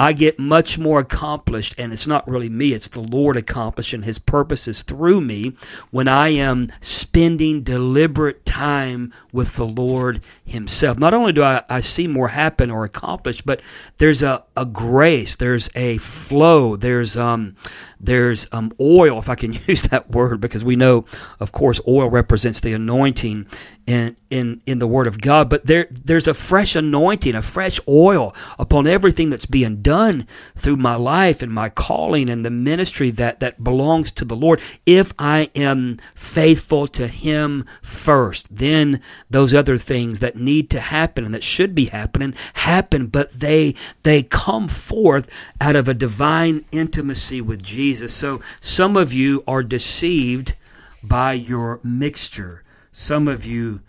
I 0.00 0.14
get 0.14 0.38
much 0.38 0.78
more 0.78 1.00
accomplished, 1.00 1.74
and 1.76 1.92
it's 1.92 2.06
not 2.06 2.26
really 2.26 2.48
me, 2.48 2.72
it's 2.72 2.88
the 2.88 3.02
Lord 3.02 3.36
accomplishing 3.36 4.00
His 4.00 4.18
purposes 4.18 4.82
through 4.82 5.20
me 5.20 5.52
when 5.90 6.08
I 6.08 6.28
am 6.28 6.72
spending 6.80 7.62
deliberate 7.62 8.46
time 8.46 9.12
with 9.30 9.56
the 9.56 9.66
Lord 9.66 10.22
Himself. 10.42 10.98
Not 10.98 11.12
only 11.12 11.34
do 11.34 11.42
I, 11.42 11.64
I 11.68 11.80
see 11.80 12.06
more 12.06 12.28
happen 12.28 12.70
or 12.70 12.84
accomplish, 12.84 13.42
but 13.42 13.60
there's 13.98 14.22
a, 14.22 14.42
a 14.56 14.64
grace, 14.64 15.36
there's 15.36 15.68
a 15.74 15.98
flow, 15.98 16.76
there's 16.76 17.14
um, 17.18 17.54
there's 18.00 18.48
um, 18.50 18.72
oil, 18.80 19.18
if 19.18 19.28
I 19.28 19.34
can 19.34 19.52
use 19.66 19.82
that 19.84 20.10
word, 20.10 20.40
because 20.40 20.64
we 20.64 20.76
know, 20.76 21.04
of 21.38 21.52
course, 21.52 21.80
oil 21.86 22.08
represents 22.08 22.60
the 22.60 22.72
anointing 22.72 23.46
in, 23.86 24.16
in, 24.30 24.62
in 24.66 24.78
the 24.78 24.86
Word 24.86 25.06
of 25.06 25.20
God. 25.20 25.50
But 25.50 25.66
there, 25.66 25.88
there's 25.90 26.28
a 26.28 26.34
fresh 26.34 26.76
anointing, 26.76 27.34
a 27.34 27.42
fresh 27.42 27.80
oil 27.88 28.34
upon 28.58 28.86
everything 28.86 29.30
that's 29.30 29.46
being 29.46 29.82
done 29.82 30.26
through 30.54 30.76
my 30.76 30.94
life 30.94 31.42
and 31.42 31.52
my 31.52 31.68
calling 31.68 32.30
and 32.30 32.44
the 32.44 32.50
ministry 32.50 33.10
that, 33.10 33.40
that 33.40 33.62
belongs 33.62 34.12
to 34.12 34.24
the 34.24 34.36
Lord. 34.36 34.60
If 34.86 35.12
I 35.18 35.50
am 35.56 35.98
faithful 36.14 36.86
to 36.88 37.08
Him 37.08 37.64
first, 37.82 38.54
then 38.54 39.00
those 39.28 39.52
other 39.52 39.76
things 39.76 40.20
that 40.20 40.36
need 40.36 40.70
to 40.70 40.80
happen 40.80 41.24
and 41.24 41.34
that 41.34 41.44
should 41.44 41.74
be 41.74 41.86
happening 41.86 42.34
happen, 42.54 43.08
but 43.08 43.32
they, 43.32 43.74
they 44.04 44.22
come 44.22 44.68
forth 44.68 45.28
out 45.60 45.74
of 45.74 45.88
a 45.88 45.94
divine 45.94 46.64
intimacy 46.70 47.40
with 47.40 47.62
Jesus. 47.62 47.89
Jesus. 47.90 48.14
So 48.14 48.40
some 48.60 48.96
of 48.96 49.12
you 49.12 49.42
are 49.48 49.64
deceived 49.64 50.54
by 51.02 51.32
your 51.32 51.80
mixture. 51.82 52.62
Some 52.92 53.26
of 53.26 53.44
you 53.44 53.80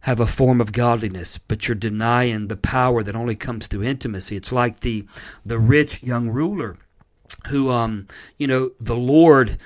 have 0.00 0.18
a 0.18 0.26
form 0.26 0.60
of 0.60 0.72
godliness, 0.72 1.38
but 1.38 1.68
you're 1.68 1.76
denying 1.76 2.48
the 2.48 2.56
power 2.56 3.04
that 3.04 3.14
only 3.14 3.36
comes 3.36 3.68
through 3.68 3.84
intimacy. 3.84 4.34
It's 4.34 4.50
like 4.50 4.80
the 4.80 5.06
the 5.46 5.60
rich 5.60 6.02
young 6.02 6.30
ruler 6.30 6.78
who 7.46 7.70
um 7.70 8.08
you 8.38 8.48
know 8.48 8.70
the 8.80 8.96
Lord 8.96 9.56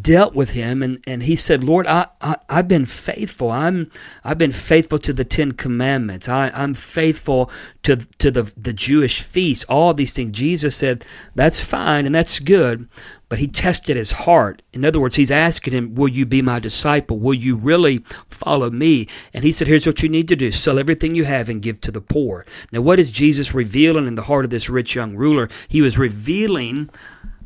dealt 0.00 0.34
with 0.34 0.52
him 0.52 0.82
and, 0.82 1.02
and 1.06 1.22
he 1.22 1.36
said, 1.36 1.62
Lord, 1.62 1.86
I, 1.86 2.06
I, 2.20 2.36
have 2.48 2.68
been 2.68 2.86
faithful. 2.86 3.50
I'm 3.50 3.90
I've 4.24 4.38
been 4.38 4.52
faithful 4.52 4.98
to 5.00 5.12
the 5.12 5.24
Ten 5.24 5.52
Commandments. 5.52 6.28
I, 6.28 6.50
I'm 6.54 6.74
faithful 6.74 7.50
to 7.82 7.96
to 7.96 8.30
the, 8.30 8.50
the 8.56 8.72
Jewish 8.72 9.20
feasts, 9.20 9.64
all 9.68 9.92
these 9.92 10.14
things. 10.14 10.30
Jesus 10.30 10.76
said, 10.76 11.04
That's 11.34 11.62
fine 11.62 12.06
and 12.06 12.14
that's 12.14 12.40
good, 12.40 12.88
but 13.28 13.38
he 13.38 13.48
tested 13.48 13.96
his 13.96 14.12
heart. 14.12 14.62
In 14.72 14.84
other 14.84 15.00
words, 15.00 15.16
he's 15.16 15.30
asking 15.30 15.74
him, 15.74 15.94
Will 15.94 16.08
you 16.08 16.24
be 16.24 16.40
my 16.40 16.58
disciple? 16.58 17.18
Will 17.18 17.34
you 17.34 17.56
really 17.56 17.98
follow 18.28 18.70
me? 18.70 19.08
And 19.34 19.44
he 19.44 19.52
said, 19.52 19.68
Here's 19.68 19.86
what 19.86 20.02
you 20.02 20.08
need 20.08 20.28
to 20.28 20.36
do 20.36 20.52
sell 20.52 20.78
everything 20.78 21.14
you 21.14 21.24
have 21.24 21.50
and 21.50 21.60
give 21.60 21.80
to 21.82 21.90
the 21.90 22.00
poor. 22.00 22.46
Now, 22.72 22.80
what 22.80 22.98
is 22.98 23.12
Jesus 23.12 23.52
revealing 23.52 24.06
in 24.06 24.14
the 24.14 24.22
heart 24.22 24.46
of 24.46 24.50
this 24.50 24.70
rich 24.70 24.94
young 24.94 25.16
ruler? 25.16 25.50
He 25.68 25.82
was 25.82 25.98
revealing 25.98 26.88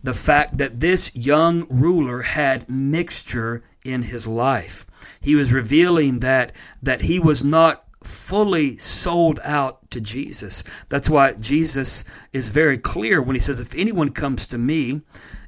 the 0.03 0.15
fact 0.15 0.59
that 0.59 0.81
this 0.81 1.11
young 1.15 1.67
ruler 1.69 2.23
had 2.23 2.69
mixture 2.69 3.65
in 3.85 4.03
his 4.03 4.27
life. 4.27 4.87
He 5.21 5.35
was 5.35 5.53
revealing 5.53 6.21
that 6.21 6.53
that 6.83 7.03
he 7.03 7.19
was 7.19 7.45
not 7.45 7.85
fully 8.03 8.77
sold 8.77 9.41
out 9.43 9.91
to 9.91 10.01
Jesus. 10.01 10.63
That's 10.89 11.11
why 11.11 11.35
Jesus 11.35 12.05
is 12.33 12.49
very 12.49 12.79
clear 12.79 13.21
when 13.21 13.35
he 13.35 13.41
says 13.41 13.61
if 13.61 13.75
anyone 13.75 14.11
comes 14.11 14.47
to 14.49 14.59
me 14.59 15.03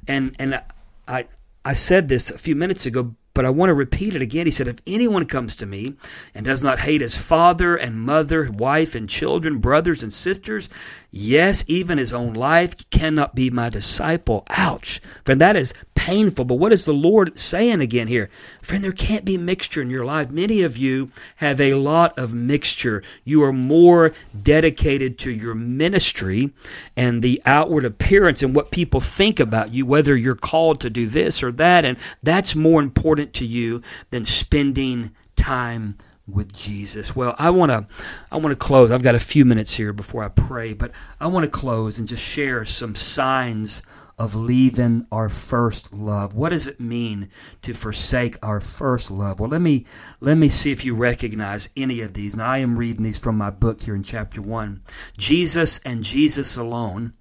and 0.07 0.35
and 0.39 0.61
I 1.07 1.25
I 1.63 1.73
said 1.73 2.07
this 2.07 2.31
a 2.31 2.37
few 2.37 2.55
minutes 2.55 2.85
ago 2.85 3.15
but 3.33 3.45
I 3.45 3.49
want 3.49 3.69
to 3.69 3.73
repeat 3.73 4.15
it 4.15 4.21
again. 4.21 4.45
He 4.47 4.51
said, 4.51 4.67
If 4.67 4.79
anyone 4.87 5.25
comes 5.25 5.55
to 5.57 5.65
me 5.65 5.93
and 6.33 6.45
does 6.45 6.63
not 6.63 6.79
hate 6.79 7.01
his 7.01 7.17
father 7.17 7.75
and 7.75 8.01
mother, 8.01 8.49
wife 8.51 8.95
and 8.95 9.07
children, 9.07 9.59
brothers 9.59 10.03
and 10.03 10.11
sisters, 10.11 10.69
yes, 11.11 11.63
even 11.67 11.97
his 11.97 12.13
own 12.13 12.33
life, 12.33 12.89
cannot 12.89 13.35
be 13.35 13.49
my 13.49 13.69
disciple. 13.69 14.45
Ouch. 14.49 15.01
Friend, 15.23 15.39
that 15.39 15.55
is 15.55 15.73
painful. 15.95 16.45
But 16.45 16.55
what 16.55 16.71
is 16.71 16.85
the 16.85 16.93
Lord 16.93 17.37
saying 17.37 17.81
again 17.81 18.07
here? 18.07 18.29
Friend, 18.61 18.83
there 18.83 18.91
can't 18.93 19.25
be 19.25 19.37
mixture 19.37 19.81
in 19.81 19.89
your 19.89 20.05
life. 20.05 20.31
Many 20.31 20.61
of 20.61 20.77
you 20.77 21.11
have 21.37 21.59
a 21.59 21.73
lot 21.73 22.17
of 22.17 22.33
mixture. 22.33 23.03
You 23.25 23.43
are 23.43 23.51
more 23.51 24.13
dedicated 24.41 25.17
to 25.19 25.31
your 25.31 25.55
ministry 25.55 26.51
and 26.95 27.21
the 27.21 27.41
outward 27.45 27.83
appearance 27.83 28.41
and 28.41 28.55
what 28.55 28.71
people 28.71 29.01
think 29.01 29.41
about 29.41 29.73
you, 29.73 29.85
whether 29.85 30.15
you're 30.15 30.35
called 30.35 30.79
to 30.81 30.89
do 30.89 31.07
this 31.07 31.43
or 31.43 31.51
that. 31.53 31.83
And 31.83 31.97
that's 32.23 32.55
more 32.55 32.81
important 32.81 33.18
to 33.27 33.45
you 33.45 33.81
than 34.09 34.25
spending 34.25 35.11
time 35.35 35.95
with 36.27 36.53
Jesus. 36.53 37.15
Well, 37.15 37.35
I 37.37 37.49
want 37.49 37.71
to 37.71 37.87
I 38.31 38.37
want 38.37 38.51
to 38.51 38.55
close. 38.55 38.91
I've 38.91 39.03
got 39.03 39.15
a 39.15 39.19
few 39.19 39.45
minutes 39.45 39.75
here 39.75 39.93
before 39.93 40.23
I 40.23 40.29
pray, 40.29 40.73
but 40.73 40.91
I 41.19 41.27
want 41.27 41.45
to 41.45 41.51
close 41.51 41.97
and 41.97 42.07
just 42.07 42.25
share 42.27 42.65
some 42.65 42.95
signs 42.95 43.81
of 44.17 44.35
leaving 44.35 45.07
our 45.11 45.29
first 45.29 45.93
love. 45.93 46.33
What 46.33 46.49
does 46.49 46.67
it 46.67 46.79
mean 46.79 47.29
to 47.61 47.73
forsake 47.73 48.35
our 48.43 48.59
first 48.59 49.09
love? 49.09 49.39
Well, 49.39 49.49
let 49.49 49.61
me 49.61 49.85
let 50.19 50.35
me 50.35 50.49
see 50.49 50.71
if 50.71 50.83
you 50.83 50.93
recognize 50.93 51.69
any 51.75 52.01
of 52.01 52.13
these. 52.13 52.35
Now, 52.35 52.51
I 52.51 52.57
am 52.57 52.77
reading 52.77 53.03
these 53.03 53.17
from 53.17 53.37
my 53.37 53.49
book 53.49 53.81
here 53.81 53.95
in 53.95 54.03
chapter 54.03 54.41
1. 54.41 54.81
Jesus 55.17 55.79
and 55.79 56.03
Jesus 56.03 56.57
alone 56.57 57.13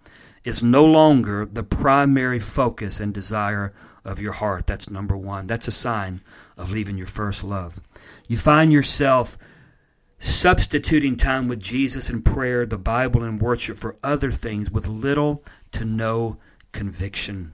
is 0.45 0.63
no 0.63 0.85
longer 0.85 1.47
the 1.47 1.63
primary 1.63 2.41
focus 2.41 3.01
and 3.01 3.15
desire 3.15 3.73
of 4.09 4.21
your 4.21 4.33
heart. 4.33 4.67
That's 4.67 4.91
number 4.91 5.17
1. 5.17 5.47
That's 5.47 5.69
a 5.69 5.73
sign 5.73 6.23
of 6.57 6.71
leaving 6.71 6.97
your 6.97 7.07
first 7.07 7.45
love. 7.45 7.79
You 8.27 8.37
find 8.37 8.73
yourself 8.73 9.37
substituting 10.19 11.17
time 11.17 11.47
with 11.47 11.63
Jesus 11.63 12.09
and 12.09 12.25
prayer, 12.25 12.67
the 12.67 12.79
Bible 12.79 13.23
and 13.23 13.41
worship 13.41 13.77
for 13.77 13.97
other 14.03 14.31
things 14.31 14.71
with 14.71 14.89
little 14.89 15.45
to 15.73 15.85
no 15.85 16.39
conviction. 16.73 17.53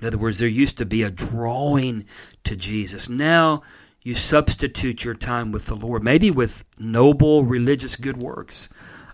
In 0.00 0.06
other 0.06 0.18
words, 0.18 0.38
there 0.38 0.48
used 0.48 0.78
to 0.78 0.86
be 0.86 1.02
a 1.02 1.10
drawing 1.10 2.06
to 2.44 2.56
Jesus. 2.56 3.08
Now 3.08 3.62
you 4.02 4.14
substitute 4.14 5.04
your 5.04 5.14
time 5.14 5.50
with 5.52 5.66
the 5.66 5.74
Lord, 5.74 6.02
maybe 6.04 6.30
with 6.30 6.64
noble 6.78 7.44
religious 7.44 7.96
good 7.96 8.16
works. 8.16 8.68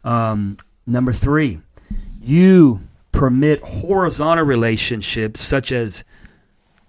Um, 0.05 0.59
number 0.87 1.13
three, 1.13 1.61
you 2.21 2.81
permit 3.11 3.63
horizontal 3.63 4.45
relationships 4.45 5.41
such 5.41 5.73
as 5.73 6.05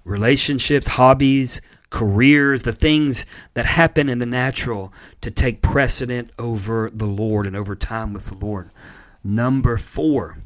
relationships, 0.06 0.88
hobbies, 0.88 1.62
careers, 1.90 2.64
the 2.64 2.74
things 2.74 3.26
that 3.54 3.66
happen 3.66 4.10
in 4.10 4.20
the 4.20 4.26
natural 4.26 4.94
to 5.22 5.32
take 5.32 5.62
precedent 5.62 6.30
over 6.40 6.90
the 6.94 7.06
Lord 7.06 7.48
and 7.48 7.56
over 7.56 7.76
time 7.76 8.14
with 8.14 8.26
the 8.28 8.46
Lord. 8.46 8.70
Number 9.24 9.78
four, 9.78 10.38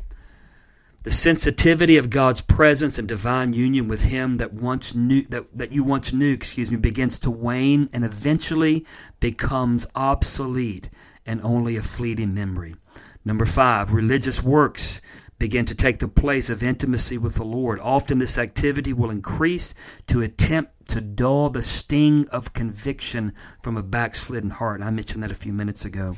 the 1.04 1.12
sensitivity 1.12 1.98
of 1.98 2.10
God's 2.10 2.42
presence 2.42 3.00
and 3.00 3.08
divine 3.08 3.54
union 3.54 3.88
with 3.88 4.04
Him 4.04 4.38
that 4.38 4.54
once 4.54 4.94
knew 4.94 5.24
that, 5.30 5.58
that 5.58 5.72
you 5.72 5.84
once 5.84 6.12
knew, 6.12 6.34
excuse 6.34 6.72
me, 6.72 6.78
begins 6.78 7.18
to 7.20 7.32
wane 7.32 7.90
and 7.94 8.04
eventually 8.04 8.86
becomes 9.20 9.86
obsolete 9.96 10.90
and 11.26 11.42
only 11.42 11.78
a 11.78 11.82
fleeting 11.82 12.34
memory. 12.34 12.76
Number 13.24 13.46
five, 13.46 13.92
religious 13.92 14.44
works 14.44 15.02
begin 15.40 15.66
to 15.66 15.74
take 15.76 16.00
the 16.00 16.08
place 16.08 16.50
of 16.50 16.62
intimacy 16.62 17.18
with 17.18 17.36
the 17.36 17.46
Lord. 17.46 17.80
Often 17.80 18.20
this 18.20 18.38
activity 18.38 18.94
will 18.94 19.10
increase 19.10 19.74
to 20.08 20.22
attempt 20.22 20.90
to 20.90 21.02
dull 21.02 21.50
the 21.50 21.62
sting 21.62 22.28
of 22.30 22.54
conviction 22.54 23.34
from 23.64 23.78
a 23.78 23.84
backslidden 23.84 24.52
heart. 24.52 24.82
I 24.82 24.92
mentioned 24.92 25.24
that 25.24 25.32
a 25.32 25.36
few 25.36 25.54
minutes 25.54 25.86
ago. 25.86 26.18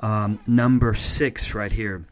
Um, 0.00 0.38
number 0.46 0.94
six, 0.94 1.54
right 1.54 1.72
here. 1.72 2.04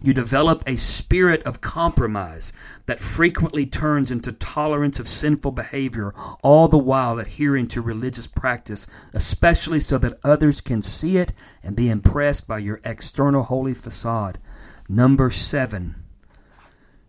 You 0.00 0.14
develop 0.14 0.62
a 0.66 0.76
spirit 0.76 1.42
of 1.42 1.60
compromise 1.60 2.52
that 2.86 3.00
frequently 3.00 3.66
turns 3.66 4.10
into 4.10 4.32
tolerance 4.32 4.98
of 4.98 5.08
sinful 5.08 5.52
behavior, 5.52 6.12
all 6.42 6.68
the 6.68 6.78
while 6.78 7.18
adhering 7.18 7.68
to 7.68 7.80
religious 7.80 8.26
practice, 8.26 8.86
especially 9.12 9.80
so 9.80 9.98
that 9.98 10.18
others 10.24 10.60
can 10.60 10.82
see 10.82 11.18
it 11.18 11.32
and 11.62 11.76
be 11.76 11.90
impressed 11.90 12.46
by 12.46 12.58
your 12.58 12.80
external 12.84 13.44
holy 13.44 13.74
facade. 13.74 14.38
Number 14.88 15.30
seven, 15.30 16.04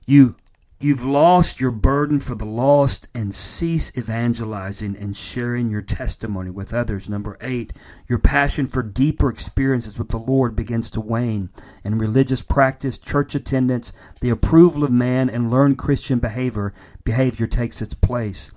you 0.05 0.35
You've 0.83 1.05
lost 1.05 1.61
your 1.61 1.71
burden 1.71 2.19
for 2.19 2.35
the 2.35 2.43
lost 2.43 3.07
and 3.15 3.33
cease 3.33 3.97
evangelizing 3.97 4.97
and 4.97 5.15
sharing 5.15 5.69
your 5.69 5.81
testimony 5.81 6.49
with 6.49 6.73
others. 6.73 7.07
Number 7.07 7.37
eight, 7.39 7.71
your 8.09 8.19
passion 8.19 8.67
for 8.67 8.83
deeper 8.83 9.29
experiences 9.29 9.97
with 9.97 10.09
the 10.09 10.17
Lord 10.17 10.57
begins 10.57 10.89
to 10.89 10.99
wane, 10.99 11.51
and 11.85 12.01
religious 12.01 12.41
practice, 12.41 12.97
church 12.97 13.33
attendance, 13.33 13.93
the 14.19 14.29
approval 14.29 14.83
of 14.83 14.91
man, 14.91 15.29
and 15.29 15.49
learned 15.49 15.77
Christian 15.77 16.19
behavior 16.19 16.73
behavior 17.05 17.47
takes 17.47 17.81
its 17.81 17.93
place. 17.93 18.51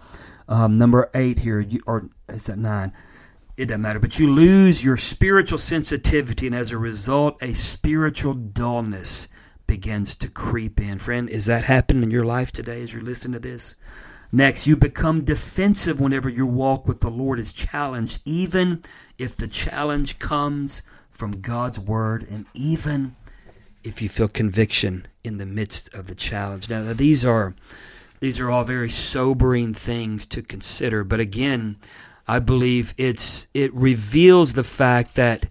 Um, 0.49 0.79
number 0.79 1.09
eight 1.15 1.39
here, 1.39 1.61
you, 1.61 1.81
or 1.87 2.09
is 2.29 2.47
that 2.47 2.59
nine? 2.59 2.93
It 3.57 3.69
doesn't 3.69 3.83
matter, 3.83 4.01
but 4.01 4.19
you 4.19 4.31
lose 4.31 4.85
your 4.85 4.99
spiritual 4.99 5.59
sensitivity, 5.59 6.47
and 6.47 6.55
as 6.55 6.73
a 6.73 6.79
result, 6.79 7.43
a 7.43 7.55
spiritual 7.55 8.35
dullness 8.35 9.29
begins 9.67 10.15
to 10.17 10.29
creep 10.29 10.79
in. 10.79 10.99
Friend, 10.99 11.29
is 11.31 11.47
that 11.47 11.65
happening 11.65 12.03
in 12.03 12.11
your 12.11 12.25
life 12.25 12.53
today 12.53 12.83
as 12.83 12.93
you're 12.93 13.03
listening 13.03 13.33
to 13.33 13.39
this? 13.49 13.75
Next, 14.31 14.67
you 14.67 14.77
become 14.77 15.25
defensive 15.25 16.01
whenever 16.01 16.29
your 16.29 16.47
walk 16.47 16.87
with 16.87 17.01
the 17.01 17.09
Lord 17.09 17.39
is 17.39 17.53
challenged, 17.53 18.21
even 18.27 18.83
if 19.17 19.37
the 19.37 19.47
challenge 19.47 20.19
comes 20.19 20.83
from 21.09 21.41
God's 21.41 21.81
word 21.81 22.27
and 22.29 22.45
even 22.53 23.15
if 23.85 24.03
you 24.03 24.09
feel 24.09 24.29
conviction 24.29 25.07
in 25.25 25.39
the 25.39 25.47
midst 25.47 25.95
of 25.95 26.09
the 26.09 26.15
challenge. 26.15 26.69
Now, 26.69 26.93
these 26.93 27.25
are 27.25 27.55
these 28.21 28.41
are 28.41 28.51
all 28.51 28.65
very 28.65 28.89
sobering 28.89 29.75
things 29.75 30.27
to 30.27 30.43
consider, 30.43 31.05
but 31.05 31.21
again, 31.21 31.77
I 32.29 32.41
believe 32.41 32.95
it's 32.97 33.49
it 33.55 33.73
reveals 33.75 34.53
the 34.55 34.65
fact 34.65 35.15
that 35.15 35.47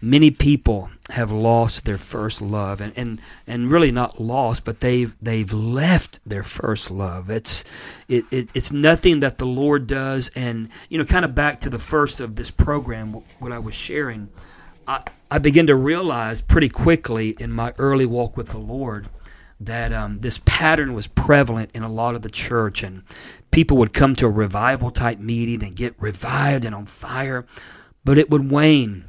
many 0.00 0.30
people 0.30 0.90
have 1.10 1.30
lost 1.32 1.84
their 1.84 1.98
first 1.98 2.40
love 2.40 2.80
and, 2.80 2.92
and, 2.96 3.20
and 3.46 3.70
really 3.70 3.90
not 3.90 4.20
lost 4.20 4.64
but 4.64 4.80
they've 4.80 5.16
they've 5.20 5.52
left 5.52 6.20
their 6.24 6.42
first 6.42 6.90
love. 6.90 7.30
It's 7.30 7.64
it, 8.08 8.24
it, 8.30 8.50
it's 8.54 8.72
nothing 8.72 9.20
that 9.20 9.38
the 9.38 9.46
lord 9.46 9.86
does. 9.86 10.30
And 10.36 10.68
you 10.88 10.98
know 10.98 11.04
kind 11.04 11.24
of 11.24 11.34
back 11.34 11.60
to 11.62 11.70
the 11.70 11.78
first 11.78 12.20
of 12.20 12.36
this 12.36 12.50
program 12.50 13.14
what 13.38 13.52
i 13.52 13.58
was 13.58 13.74
sharing 13.74 14.28
i, 14.86 15.02
I 15.30 15.38
began 15.38 15.66
to 15.66 15.74
realize 15.74 16.40
pretty 16.40 16.68
quickly 16.68 17.36
in 17.40 17.50
my 17.50 17.72
early 17.78 18.06
walk 18.06 18.36
with 18.36 18.50
the 18.50 18.58
lord 18.58 19.08
that 19.66 19.92
um, 19.92 20.18
this 20.20 20.40
pattern 20.44 20.94
was 20.94 21.06
prevalent 21.06 21.70
in 21.74 21.82
a 21.82 21.88
lot 21.88 22.14
of 22.14 22.22
the 22.22 22.30
church 22.30 22.82
and 22.82 23.02
people 23.50 23.76
would 23.76 23.92
come 23.92 24.14
to 24.16 24.26
a 24.26 24.30
revival 24.30 24.90
type 24.90 25.18
meeting 25.18 25.62
and 25.62 25.76
get 25.76 25.94
revived 25.98 26.64
and 26.64 26.74
on 26.74 26.86
fire 26.86 27.46
but 28.04 28.18
it 28.18 28.30
would 28.30 28.50
wane 28.50 29.04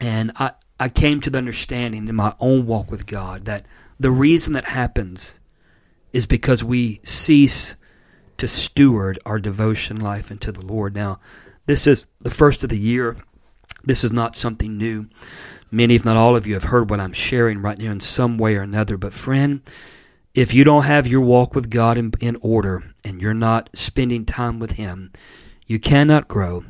and 0.00 0.32
I, 0.36 0.52
I 0.80 0.88
came 0.88 1.20
to 1.20 1.30
the 1.30 1.38
understanding 1.38 2.08
in 2.08 2.16
my 2.16 2.34
own 2.40 2.66
walk 2.66 2.90
with 2.90 3.06
God 3.06 3.44
that 3.44 3.66
the 4.00 4.10
reason 4.10 4.54
that 4.54 4.64
happens 4.64 5.38
is 6.12 6.26
because 6.26 6.64
we 6.64 7.00
cease 7.04 7.76
to 8.38 8.48
steward 8.48 9.20
our 9.24 9.38
devotion 9.38 10.00
life 10.00 10.32
into 10.32 10.50
the 10.50 10.64
Lord. 10.66 10.94
Now, 10.94 11.20
this 11.66 11.86
is 11.86 12.08
the 12.20 12.30
first 12.30 12.64
of 12.64 12.70
the 12.70 12.78
year. 12.78 13.16
This 13.84 14.02
is 14.02 14.12
not 14.12 14.34
something 14.34 14.76
new. 14.76 15.08
Many, 15.70 15.94
if 15.94 16.04
not 16.04 16.16
all 16.16 16.34
of 16.34 16.46
you, 16.46 16.54
have 16.54 16.64
heard 16.64 16.90
what 16.90 17.00
I'm 17.00 17.12
sharing 17.12 17.62
right 17.62 17.78
now 17.78 17.92
in 17.92 18.00
some 18.00 18.36
way 18.36 18.56
or 18.56 18.62
another. 18.62 18.96
But, 18.96 19.14
friend, 19.14 19.62
if 20.34 20.54
you 20.54 20.64
don't 20.64 20.84
have 20.84 21.06
your 21.06 21.20
walk 21.20 21.54
with 21.54 21.70
God 21.70 21.98
in, 21.98 22.12
in 22.20 22.36
order 22.40 22.82
and 23.04 23.20
you're 23.20 23.34
not 23.34 23.70
spending 23.74 24.24
time 24.24 24.58
with 24.58 24.72
Him, 24.72 25.12
you 25.66 25.78
cannot 25.78 26.28
grow. 26.28 26.64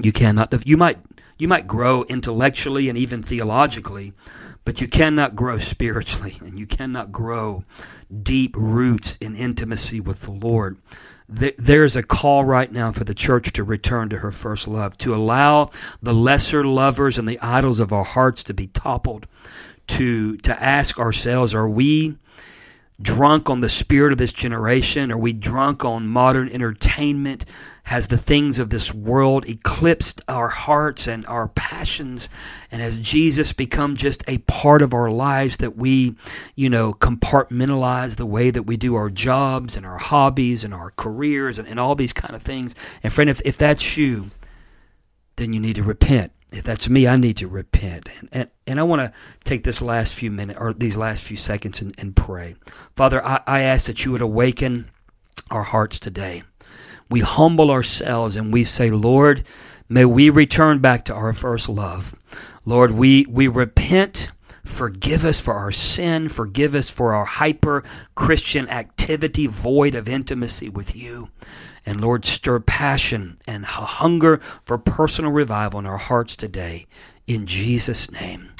You 0.00 0.12
cannot. 0.12 0.66
You 0.66 0.76
might 0.76 0.98
you 1.38 1.48
might 1.48 1.66
grow 1.66 2.04
intellectually 2.04 2.88
and 2.88 2.96
even 2.96 3.22
theologically, 3.22 4.12
but 4.64 4.80
you 4.80 4.88
cannot 4.88 5.34
grow 5.34 5.58
spiritually 5.58 6.38
and 6.40 6.58
you 6.58 6.66
cannot 6.66 7.12
grow 7.12 7.64
deep 8.22 8.54
roots 8.56 9.16
in 9.20 9.34
intimacy 9.34 10.00
with 10.00 10.22
the 10.22 10.32
Lord. 10.32 10.78
There's 11.26 11.96
a 11.96 12.02
call 12.02 12.44
right 12.44 12.70
now 12.70 12.92
for 12.92 13.04
the 13.04 13.14
church 13.14 13.52
to 13.54 13.64
return 13.64 14.10
to 14.10 14.18
her 14.18 14.30
first 14.30 14.68
love, 14.68 14.96
to 14.98 15.14
allow 15.14 15.70
the 16.02 16.12
lesser 16.12 16.64
lovers 16.64 17.18
and 17.18 17.26
the 17.26 17.40
idols 17.40 17.80
of 17.80 17.92
our 17.94 18.04
hearts 18.04 18.44
to 18.44 18.54
be 18.54 18.66
toppled, 18.68 19.26
to, 19.86 20.36
to 20.38 20.62
ask 20.62 20.98
ourselves, 20.98 21.54
are 21.54 21.68
we 21.68 22.18
drunk 23.02 23.50
on 23.50 23.60
the 23.60 23.68
spirit 23.68 24.12
of 24.12 24.18
this 24.18 24.32
generation? 24.32 25.10
Are 25.10 25.18
we 25.18 25.32
drunk 25.32 25.84
on 25.84 26.06
modern 26.06 26.48
entertainment? 26.48 27.44
Has 27.84 28.08
the 28.08 28.16
things 28.16 28.58
of 28.58 28.70
this 28.70 28.94
world 28.94 29.46
eclipsed 29.46 30.22
our 30.28 30.48
hearts 30.48 31.06
and 31.06 31.26
our 31.26 31.48
passions? 31.48 32.28
And 32.70 32.80
has 32.80 33.00
Jesus 33.00 33.52
become 33.52 33.96
just 33.96 34.24
a 34.26 34.38
part 34.38 34.80
of 34.80 34.94
our 34.94 35.10
lives 35.10 35.58
that 35.58 35.76
we, 35.76 36.16
you 36.54 36.70
know, 36.70 36.94
compartmentalize 36.94 38.16
the 38.16 38.26
way 38.26 38.50
that 38.50 38.62
we 38.62 38.76
do 38.76 38.94
our 38.94 39.10
jobs 39.10 39.76
and 39.76 39.84
our 39.84 39.98
hobbies 39.98 40.64
and 40.64 40.72
our 40.72 40.92
careers 40.92 41.58
and, 41.58 41.68
and 41.68 41.78
all 41.78 41.94
these 41.94 42.12
kind 42.14 42.34
of 42.34 42.42
things? 42.42 42.74
And 43.02 43.12
friend, 43.12 43.28
if, 43.28 43.42
if 43.44 43.58
that's 43.58 43.96
you, 43.96 44.30
then 45.36 45.52
you 45.52 45.60
need 45.60 45.76
to 45.76 45.82
repent 45.82 46.32
if 46.54 46.62
that's 46.62 46.88
me, 46.88 47.08
I 47.08 47.16
need 47.16 47.38
to 47.38 47.48
repent. 47.48 48.08
And, 48.18 48.28
and, 48.32 48.50
and 48.66 48.80
I 48.80 48.84
want 48.84 49.00
to 49.00 49.12
take 49.42 49.64
this 49.64 49.82
last 49.82 50.14
few 50.14 50.30
minutes 50.30 50.58
or 50.60 50.72
these 50.72 50.96
last 50.96 51.24
few 51.24 51.36
seconds 51.36 51.82
and, 51.82 51.94
and 51.98 52.14
pray. 52.14 52.54
Father, 52.94 53.24
I, 53.24 53.40
I 53.46 53.60
ask 53.62 53.86
that 53.86 54.04
you 54.04 54.12
would 54.12 54.20
awaken 54.20 54.90
our 55.50 55.64
hearts 55.64 55.98
today. 55.98 56.44
We 57.10 57.20
humble 57.20 57.70
ourselves 57.70 58.36
and 58.36 58.52
we 58.52 58.64
say, 58.64 58.90
Lord, 58.90 59.42
may 59.88 60.04
we 60.04 60.30
return 60.30 60.78
back 60.78 61.04
to 61.06 61.14
our 61.14 61.32
first 61.32 61.68
love. 61.68 62.14
Lord, 62.64 62.92
we, 62.92 63.26
we 63.28 63.48
repent. 63.48 64.30
Forgive 64.64 65.24
us 65.24 65.40
for 65.40 65.54
our 65.54 65.72
sin. 65.72 66.28
Forgive 66.28 66.74
us 66.74 66.88
for 66.88 67.14
our 67.14 67.26
hyper 67.26 67.84
Christian 68.14 68.68
activity 68.68 69.46
void 69.46 69.94
of 69.94 70.08
intimacy 70.08 70.68
with 70.68 70.96
you. 70.96 71.28
And 71.86 72.00
Lord, 72.00 72.24
stir 72.24 72.60
passion 72.60 73.38
and 73.46 73.64
hunger 73.64 74.38
for 74.64 74.78
personal 74.78 75.32
revival 75.32 75.78
in 75.78 75.86
our 75.86 75.98
hearts 75.98 76.36
today. 76.36 76.86
In 77.26 77.46
Jesus' 77.46 78.10
name, 78.10 78.52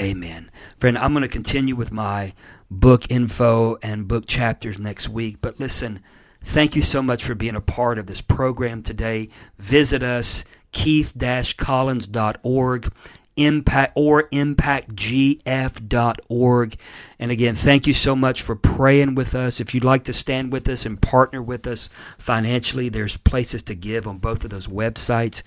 amen. 0.00 0.50
Friend, 0.78 0.96
I'm 0.96 1.12
going 1.12 1.22
to 1.22 1.28
continue 1.28 1.76
with 1.76 1.92
my 1.92 2.32
book 2.70 3.10
info 3.10 3.76
and 3.82 4.08
book 4.08 4.26
chapters 4.26 4.78
next 4.78 5.08
week. 5.08 5.38
But 5.40 5.60
listen, 5.60 6.00
thank 6.42 6.76
you 6.76 6.82
so 6.82 7.02
much 7.02 7.24
for 7.24 7.34
being 7.34 7.56
a 7.56 7.60
part 7.60 7.98
of 7.98 8.06
this 8.06 8.20
program 8.20 8.82
today. 8.82 9.28
Visit 9.58 10.02
us, 10.02 10.44
keith-collins.org 10.72 12.92
impact 13.36 13.92
or 13.94 14.28
impactgf.org. 14.28 16.76
And 17.18 17.30
again, 17.30 17.54
thank 17.54 17.86
you 17.86 17.94
so 17.94 18.16
much 18.16 18.42
for 18.42 18.56
praying 18.56 19.14
with 19.14 19.34
us. 19.34 19.60
If 19.60 19.74
you'd 19.74 19.84
like 19.84 20.04
to 20.04 20.12
stand 20.12 20.52
with 20.52 20.68
us 20.68 20.86
and 20.86 21.00
partner 21.00 21.42
with 21.42 21.66
us 21.66 21.90
financially, 22.18 22.88
there's 22.88 23.16
places 23.16 23.62
to 23.64 23.74
give 23.74 24.06
on 24.06 24.18
both 24.18 24.44
of 24.44 24.50
those 24.50 24.66
websites. 24.66 25.42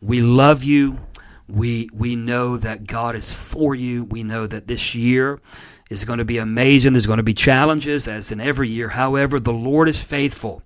We 0.00 0.20
love 0.20 0.64
you. 0.64 0.98
We 1.48 1.90
we 1.92 2.16
know 2.16 2.56
that 2.56 2.86
God 2.86 3.14
is 3.14 3.32
for 3.32 3.74
you. 3.74 4.04
We 4.04 4.22
know 4.22 4.46
that 4.46 4.68
this 4.68 4.94
year 4.94 5.40
is 5.90 6.04
going 6.04 6.18
to 6.18 6.24
be 6.24 6.38
amazing. 6.38 6.92
There's 6.92 7.06
going 7.06 7.18
to 7.18 7.22
be 7.22 7.34
challenges 7.34 8.08
as 8.08 8.32
in 8.32 8.40
every 8.40 8.68
year. 8.68 8.88
However, 8.88 9.38
the 9.38 9.52
Lord 9.52 9.88
is 9.88 10.02
faithful 10.02 10.62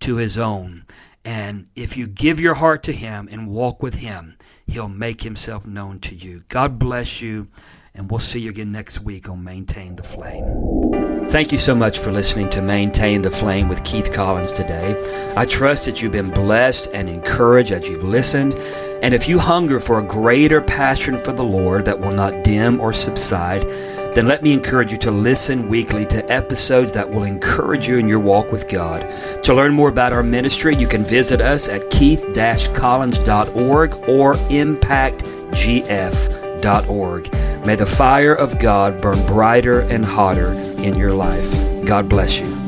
to 0.00 0.16
his 0.16 0.38
own. 0.38 0.84
And 1.24 1.68
if 1.76 1.96
you 1.96 2.06
give 2.06 2.40
your 2.40 2.54
heart 2.54 2.82
to 2.84 2.92
him 2.92 3.28
and 3.30 3.48
walk 3.48 3.82
with 3.82 3.96
him, 3.96 4.36
He'll 4.70 4.88
make 4.88 5.22
himself 5.22 5.66
known 5.66 5.98
to 6.00 6.14
you. 6.14 6.42
God 6.48 6.78
bless 6.78 7.20
you, 7.20 7.48
and 7.92 8.08
we'll 8.08 8.20
see 8.20 8.40
you 8.40 8.50
again 8.50 8.70
next 8.70 9.00
week 9.00 9.28
on 9.28 9.42
Maintain 9.42 9.96
the 9.96 10.04
Flame. 10.04 11.26
Thank 11.28 11.50
you 11.50 11.58
so 11.58 11.74
much 11.74 11.98
for 11.98 12.12
listening 12.12 12.48
to 12.50 12.62
Maintain 12.62 13.22
the 13.22 13.32
Flame 13.32 13.68
with 13.68 13.82
Keith 13.82 14.12
Collins 14.12 14.52
today. 14.52 14.94
I 15.36 15.44
trust 15.44 15.86
that 15.86 16.00
you've 16.00 16.12
been 16.12 16.30
blessed 16.30 16.88
and 16.92 17.08
encouraged 17.08 17.72
as 17.72 17.88
you've 17.88 18.04
listened. 18.04 18.54
And 19.02 19.12
if 19.12 19.28
you 19.28 19.40
hunger 19.40 19.80
for 19.80 19.98
a 19.98 20.04
greater 20.04 20.60
passion 20.60 21.18
for 21.18 21.32
the 21.32 21.42
Lord 21.42 21.84
that 21.86 21.98
will 21.98 22.12
not 22.12 22.44
dim 22.44 22.80
or 22.80 22.92
subside, 22.92 23.64
then 24.14 24.26
let 24.26 24.42
me 24.42 24.52
encourage 24.52 24.92
you 24.92 24.98
to 24.98 25.10
listen 25.10 25.68
weekly 25.68 26.04
to 26.06 26.30
episodes 26.30 26.92
that 26.92 27.10
will 27.10 27.24
encourage 27.24 27.88
you 27.88 27.96
in 27.98 28.08
your 28.08 28.20
walk 28.20 28.52
with 28.52 28.68
God. 28.68 29.00
To 29.44 29.54
learn 29.54 29.72
more 29.72 29.88
about 29.88 30.12
our 30.12 30.22
ministry, 30.22 30.76
you 30.76 30.86
can 30.86 31.04
visit 31.04 31.40
us 31.40 31.68
at 31.68 31.90
keith-collins.org 31.90 33.94
or 34.08 34.34
impactgf.org. 34.34 37.32
May 37.66 37.76
the 37.76 37.86
fire 37.86 38.34
of 38.34 38.58
God 38.58 39.00
burn 39.00 39.24
brighter 39.26 39.80
and 39.80 40.04
hotter 40.04 40.52
in 40.52 40.96
your 40.96 41.12
life. 41.12 41.52
God 41.86 42.08
bless 42.08 42.40
you. 42.40 42.59